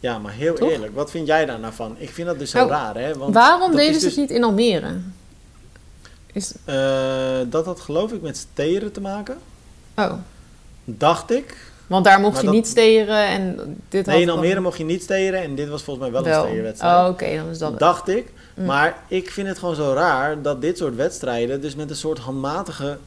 [0.00, 0.70] Ja, maar heel Toch?
[0.70, 1.94] eerlijk, wat vind jij daar nou van?
[1.98, 3.14] Ik vind dat dus zo Nou, raar, hè?
[3.14, 4.96] Want Waarom deden ze dus- het niet in Almere?
[6.32, 9.38] Is, Eh, dat had geloof ik met steren te maken.
[9.96, 10.12] oh,
[10.84, 11.72] Dacht ik.
[11.94, 14.78] Want daar mocht Maar je dat- niet steren en dit Nee, in dan- Almere mocht
[14.78, 15.42] je niet steren.
[15.42, 17.08] En dit was volgens mij wel, een Oh, sterenwedstrijd.
[17.08, 17.78] oké, dan is dat...
[17.78, 18.32] Dacht ik.
[18.54, 18.64] Mm.
[18.64, 22.18] Maar ik vind het gewoon zo raar dat dit soort wedstrijden dus met een soort
[22.18, 22.98] handmatige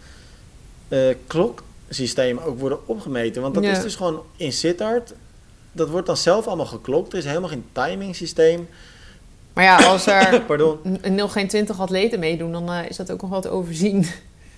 [0.87, 3.41] eh, kloksysteem ook worden opgemeten.
[3.41, 3.71] Want dat Ja.
[3.71, 5.13] is dus gewoon in Sittard.
[5.71, 7.11] Dat wordt dan zelf allemaal geklokt.
[7.11, 8.67] Er is helemaal geen timing systeem.
[9.53, 10.77] Maar ja, als er Pardon.
[11.09, 14.05] nog geen 20 atleten meedoen, dan eh, is dat ook nog wat te overzien.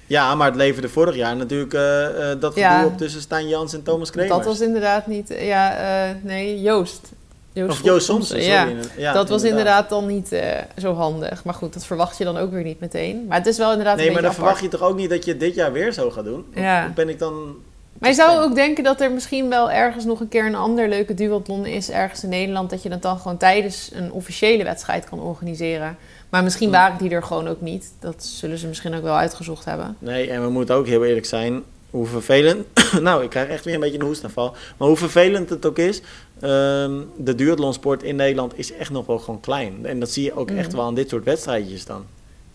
[0.09, 2.85] Ja, maar het leverde vorig jaar natuurlijk eh, eh, dat gedoe Ja.
[2.85, 4.35] op tussen Stijn Jans en Thomas Kremers.
[4.35, 5.33] Dat was inderdaad niet...
[5.39, 7.11] Ja, eh, nee, Joost.
[7.55, 8.65] of Joost Soms, ja.
[8.65, 8.77] sorry.
[8.97, 10.41] Ja, dat was inderdaad dan niet
[10.77, 11.43] zo handig.
[11.43, 13.25] Maar goed, dat verwacht je dan ook weer niet meteen.
[13.27, 15.25] Maar het is wel inderdaad Nee, een maar dan verwacht je toch ook niet dat
[15.25, 16.45] je dit jaar weer zo gaat doen?
[16.53, 16.91] Of Ja.
[16.95, 17.55] Ben ik dan...
[17.99, 20.89] Maar je zou ook denken dat er misschien wel ergens nog een keer een ander
[20.89, 25.09] leuke duathlon is, ergens in Nederland, dat je dat dan gewoon tijdens een officiële wedstrijd
[25.09, 25.97] kan organiseren.
[26.29, 27.91] Maar misschien waren die er gewoon ook niet.
[27.99, 29.95] Dat zullen ze misschien ook wel uitgezocht hebben.
[29.99, 31.63] Nee, en we moeten ook heel eerlijk zijn.
[31.89, 32.65] Hoe vervelend...
[33.01, 34.55] nou, ik krijg echt weer een beetje een hoestaanval.
[34.77, 36.01] Maar hoe vervelend het ook is...
[36.39, 39.85] ehm, de duathlonsport in Nederland is echt nog wel gewoon klein.
[39.85, 40.75] En dat zie je ook echt Mhm.
[40.75, 42.05] wel aan dit soort wedstrijdjes dan.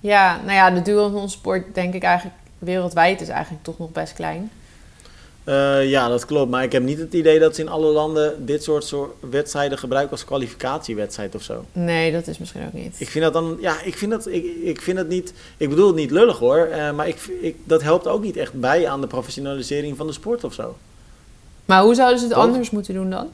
[0.00, 4.50] Ja, nou ja, de duathlonsport denk ik eigenlijk wereldwijd is eigenlijk toch nog best klein.
[5.44, 6.50] Eh, ja, dat klopt.
[6.50, 9.78] Maar ik heb niet het idee dat ze in alle landen dit soort, soort wedstrijden
[9.78, 11.64] gebruiken als kwalificatiewedstrijd of zo.
[11.72, 12.96] Nee, dat is misschien ook niet.
[12.98, 15.86] Ik vind dat dan, ja, ik vind dat, ik, ik vind dat niet, ik bedoel
[15.86, 19.00] het niet lullig hoor, eh, maar ik, ik, dat helpt ook niet echt bij aan
[19.00, 20.76] de professionalisering van de sport of zo.
[21.64, 22.42] Maar hoe zouden ze het Toch?
[22.44, 23.28] anders moeten doen dan?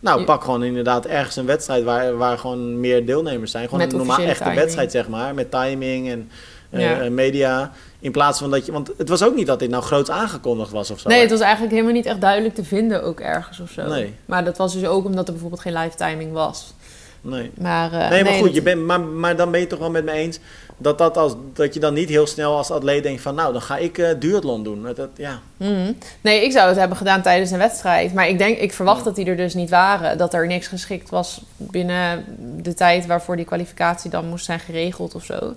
[0.00, 3.64] Nou, pak gewoon inderdaad ergens een wedstrijd waar, waar gewoon meer deelnemers zijn.
[3.64, 4.60] Gewoon Met een normaal echte timing.
[4.60, 6.30] wedstrijd, zeg maar, met timing en
[6.70, 7.00] Ja.
[7.00, 7.72] eh, media.
[8.02, 10.70] In plaats van dat je, want het was ook niet dat dit nou groots aangekondigd
[10.70, 11.08] was of zo.
[11.08, 13.86] Nee, het was eigenlijk helemaal niet echt duidelijk te vinden ook ergens of zo.
[13.88, 14.14] Nee.
[14.24, 16.74] Maar dat was dus ook omdat er bijvoorbeeld geen live timing was.
[17.20, 17.50] nee.
[17.60, 19.90] Maar, eh, Nee, maar goed, dat- je bent, maar, maar dan ben je toch wel
[19.90, 20.38] met me eens
[20.76, 23.62] dat, dat, als, dat je dan niet heel snel als atleet denkt van, nou, dan
[23.62, 24.82] ga ik duathlon doen.
[24.82, 25.40] Dat, dat- ja.
[25.56, 25.92] Mhm.
[26.20, 28.14] Nee, ik zou het hebben gedaan tijdens een wedstrijd.
[28.14, 29.04] Maar ik denk, ik verwacht Ja.
[29.04, 30.18] dat die er dus niet waren.
[30.18, 32.24] Dat er niks geschikt was binnen
[32.62, 35.54] de tijd waarvoor die kwalificatie dan moest zijn geregeld of zo.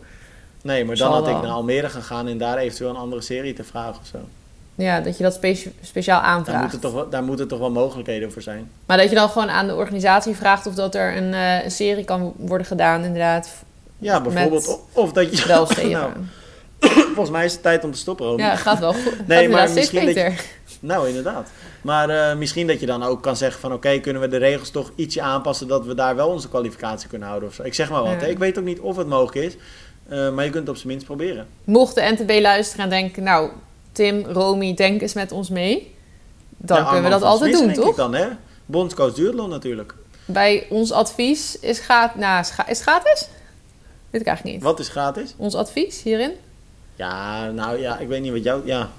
[0.66, 3.64] Nee, maar dan had ik naar Almere gegaan en daar eventueel een andere serie te
[3.64, 4.18] vragen of zo.
[4.76, 6.62] Ja, dat je dat spe- speciaal Daar aanvraagt.
[6.62, 8.72] moeten, toch daar moeten toch wel mogelijkheden voor zijn.
[8.86, 11.72] Maar dat je dan gewoon aan de organisatie vraagt of dat er een, eh, een
[11.72, 13.50] serie kan worden gedaan, inderdaad.
[13.98, 14.68] Ja, bijvoorbeeld.
[14.68, 15.48] Of, of dat je...
[15.48, 16.12] Wel nou,
[16.80, 19.28] volgens mij is het tijd om te stoppen, ja, gaat wel goed.
[19.28, 20.42] Nee, gaat maar misschien dat beter.
[20.80, 21.50] Nou, inderdaad.
[21.82, 23.74] Maar eh, misschien dat je dan ook kan zeggen van...
[23.74, 25.68] oké, kunnen we de regels toch ietsje aanpassen...
[25.68, 27.64] dat we daar wel onze kwalificatie kunnen houden of zo.
[27.64, 28.12] Ik zeg maar wat.
[28.12, 28.18] Ja.
[28.18, 28.28] hè.
[28.28, 29.56] Ik weet ook niet of het mogelijk is.
[30.08, 31.48] Eh, maar je kunt het op zijn minst proberen.
[31.64, 33.50] Mocht de NTB luisteren en denken, nou,
[33.92, 35.96] Tim, Romy, denk eens met ons mee.
[36.58, 37.90] Dan kunnen we dat altijd doen, denk toch?
[37.90, 38.28] ik dan, hè?
[38.66, 39.96] Bondscoach duathlon natuurlijk.
[40.26, 43.28] Bij ons advies is gaat, nou, is gratis?
[44.10, 44.64] Weet ik eigenlijk niet.
[44.64, 45.34] Wat is gratis?
[45.38, 46.32] Ons advies hierin?
[46.96, 48.62] Ja, nou ja, ik weet niet wat jou...
[48.66, 48.90] Ja,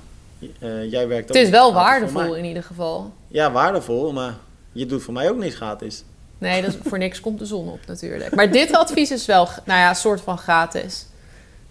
[0.58, 3.12] eh, jij werkt ook Het is wel waardevol in ieder geval.
[3.28, 4.34] Ja, waardevol, maar
[4.72, 6.04] je doet voor mij ook niks gratis.
[6.38, 8.34] Nee, dat is, voor niks komt de zon op natuurlijk.
[8.34, 11.06] Maar dit advies is wel, nou ja, soort van gratis.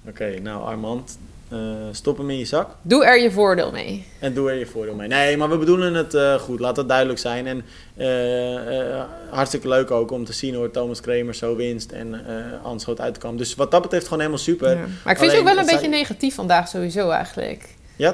[0.08, 1.18] Oké, nou Armand,
[1.50, 1.58] eh,
[1.92, 2.70] stop hem in je zak.
[2.82, 4.06] Doe er je voordeel mee.
[4.20, 5.08] En doe er je voordeel mee.
[5.08, 6.60] Nee, maar we bedoelen het eh, goed.
[6.60, 7.48] Laat het duidelijk zijn.
[7.48, 11.92] En eh, hartstikke leuk ook om te zien hoe Thomas Kramer zo winst.
[11.92, 13.38] En eh Hans Schoot uitkwam.
[13.38, 14.70] Dus wat dat betreft gewoon helemaal super.
[14.70, 14.76] Ja.
[14.76, 17.68] Ja, Maar ik vind het ook wel Alleen, een beetje negatief vandaag sowieso eigenlijk.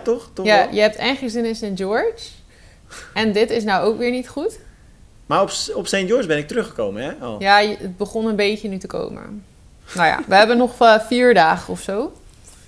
[0.04, 0.30] toch?
[0.34, 0.74] toch Ja, wel?
[0.76, 1.72] je hebt en gezin in St.
[1.76, 2.28] George.
[3.14, 4.60] En dit is nou ook weer niet goed.
[5.32, 5.96] Maar op, op St.
[5.96, 7.28] George ben ik teruggekomen, hè?
[7.28, 7.40] Oh.
[7.40, 9.44] Ja, het begon een beetje nu te komen.
[9.94, 12.14] Nou ja, we hebben nog eh, vier dagen of zo.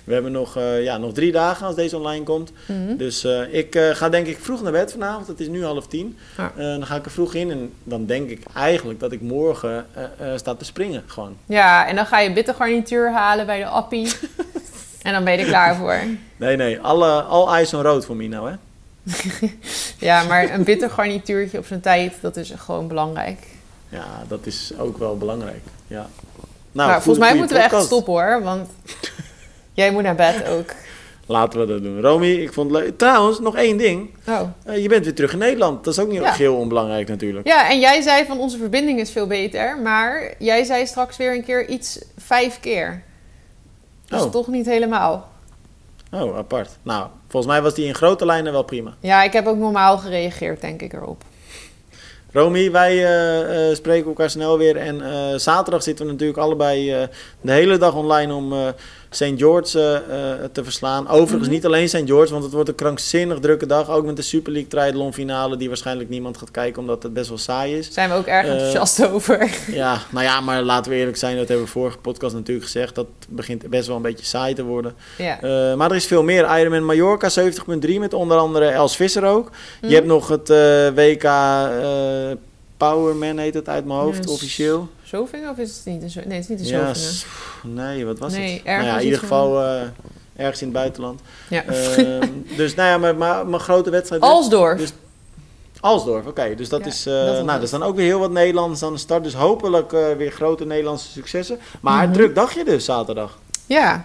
[0.04, 2.52] We hebben nog, eh, ja, nog drie dagen als deze online komt.
[2.66, 2.96] Mhm.
[2.96, 5.26] Dus eh, ik ga denk ik vroeg naar bed vanavond.
[5.26, 6.18] Het is nu half tien.
[6.56, 7.50] Dan ga ik er vroeg in.
[7.50, 9.86] En dan denk ik eigenlijk dat ik morgen
[10.36, 11.02] sta te springen.
[11.06, 11.36] Gewoon.
[11.46, 14.12] Ja, en dan ga je bittergarnituur halen bij de appie.
[15.02, 15.98] en dan ben je er klaar voor.
[16.36, 16.80] Nee, nee.
[16.80, 18.56] Alle, al ijs en rood voor mij nou, hè?
[19.98, 23.38] Ja, maar een bittergarnituurtje op zijn tijd, dat is gewoon belangrijk.
[23.88, 25.62] Ja, dat is ook wel belangrijk.
[25.86, 25.96] Ja.
[25.96, 26.08] Nou,
[26.72, 28.68] maar goede- volgens mij moeten we echt stoppen hoor, want
[29.72, 30.72] jij moet naar bed ook.
[31.26, 32.00] Laten we dat doen.
[32.00, 32.98] Romy, ik vond het leuk.
[32.98, 34.10] Trouwens, nog één ding.
[34.28, 34.40] Oh.
[34.64, 35.84] Eh, je bent weer terug in Nederland.
[35.84, 36.32] Dat is ook niet Ja.
[36.32, 37.46] heel onbelangrijk natuurlijk.
[37.46, 41.34] Ja, en jij zei van onze verbinding is veel beter, maar jij zei straks weer
[41.34, 43.02] een keer iets vijf keer.
[44.08, 44.30] Dus Oh.
[44.30, 45.28] toch niet helemaal.
[46.12, 46.70] Oh, apart.
[46.82, 48.94] Nou, volgens mij was die in grote lijnen wel prima.
[49.00, 51.22] Ja, ik heb ook normaal gereageerd, denk ik erop.
[52.34, 54.76] Romy, wij eh, eh, spreken elkaar snel weer.
[54.76, 57.08] En eh, zaterdag zitten we natuurlijk allebei
[57.40, 58.54] de hele dag online om
[59.10, 59.32] St.
[59.36, 60.02] George
[60.52, 61.08] te verslaan.
[61.08, 61.50] Overigens Mhm.
[61.50, 62.02] niet alleen St.
[62.04, 63.90] George, want het wordt een krankzinnig drukke dag.
[63.90, 67.28] Ook met de Super League triathlon finale, die waarschijnlijk niemand gaat kijken omdat het best
[67.28, 67.92] wel saai is.
[67.92, 69.50] Zijn we ook erg enthousiast over.
[69.72, 72.94] Ja, nou ja, maar laten we eerlijk zijn, dat hebben we vorige podcast natuurlijk gezegd.
[72.94, 74.94] Dat begint best wel een beetje saai te worden.
[75.18, 75.40] ja.
[75.42, 76.58] Eh, maar er is veel meer.
[76.58, 79.50] Ironman Mallorca 70.3 met onder andere Els Visser ook.
[79.80, 79.88] Mhm.
[79.88, 80.48] Je hebt nog het
[80.94, 81.24] WK
[82.76, 84.88] Powerman heet het uit mijn hoofd, officieel.
[85.02, 86.02] Zovingen of is het niet?
[86.02, 86.92] Een zo- nee, het is niet een Ja,
[87.62, 88.64] nee, wat was Nee, het?
[88.64, 89.82] Nou ja, in ieder geval eh,
[90.36, 91.20] ergens in het buitenland.
[91.48, 91.64] Ja.
[91.64, 94.22] Ehm, dus nou ja, maar, maar, maar grote wedstrijd.
[94.22, 94.78] Alsdorf.
[94.78, 94.92] Dus-
[95.80, 96.54] Alsdorf, oké.
[96.54, 97.06] dus dat Ja, is.
[97.06, 97.62] eh, dat was nou, het.
[97.62, 99.24] er staan ook weer heel wat Nederlanders aan de start.
[99.24, 101.58] Dus hopelijk eh, weer grote Nederlandse successen.
[101.80, 102.12] Maar Mhm.
[102.12, 103.38] druk dagje dus zaterdag.
[103.66, 104.04] Ja.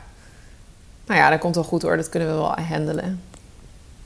[1.06, 1.98] Nou ja, dat komt wel goed hoor.
[1.98, 3.22] Dat kunnen we wel handelen.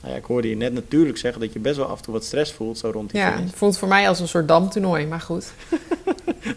[0.04, 2.12] Nou ja, ik hoorde je net natuurlijk zeggen dat je best wel af en toe
[2.12, 3.46] wat stress voelt zo rond die Ja, finish.
[3.50, 5.44] het voelt voor mij als een soort damtoernooi, maar goed.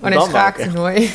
[0.01, 1.09] Oh nee, Dan schaaktoernooi.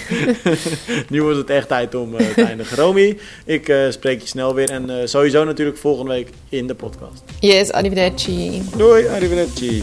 [1.08, 2.76] Nu wordt het echt tijd om eh, te eindigen.
[2.76, 4.70] Romy, ik eh, spreek je snel weer.
[4.70, 7.22] En eh, sowieso natuurlijk volgende week in de podcast.
[7.40, 8.62] Yes, arrivederci.
[8.76, 9.82] Doei, arrivederci.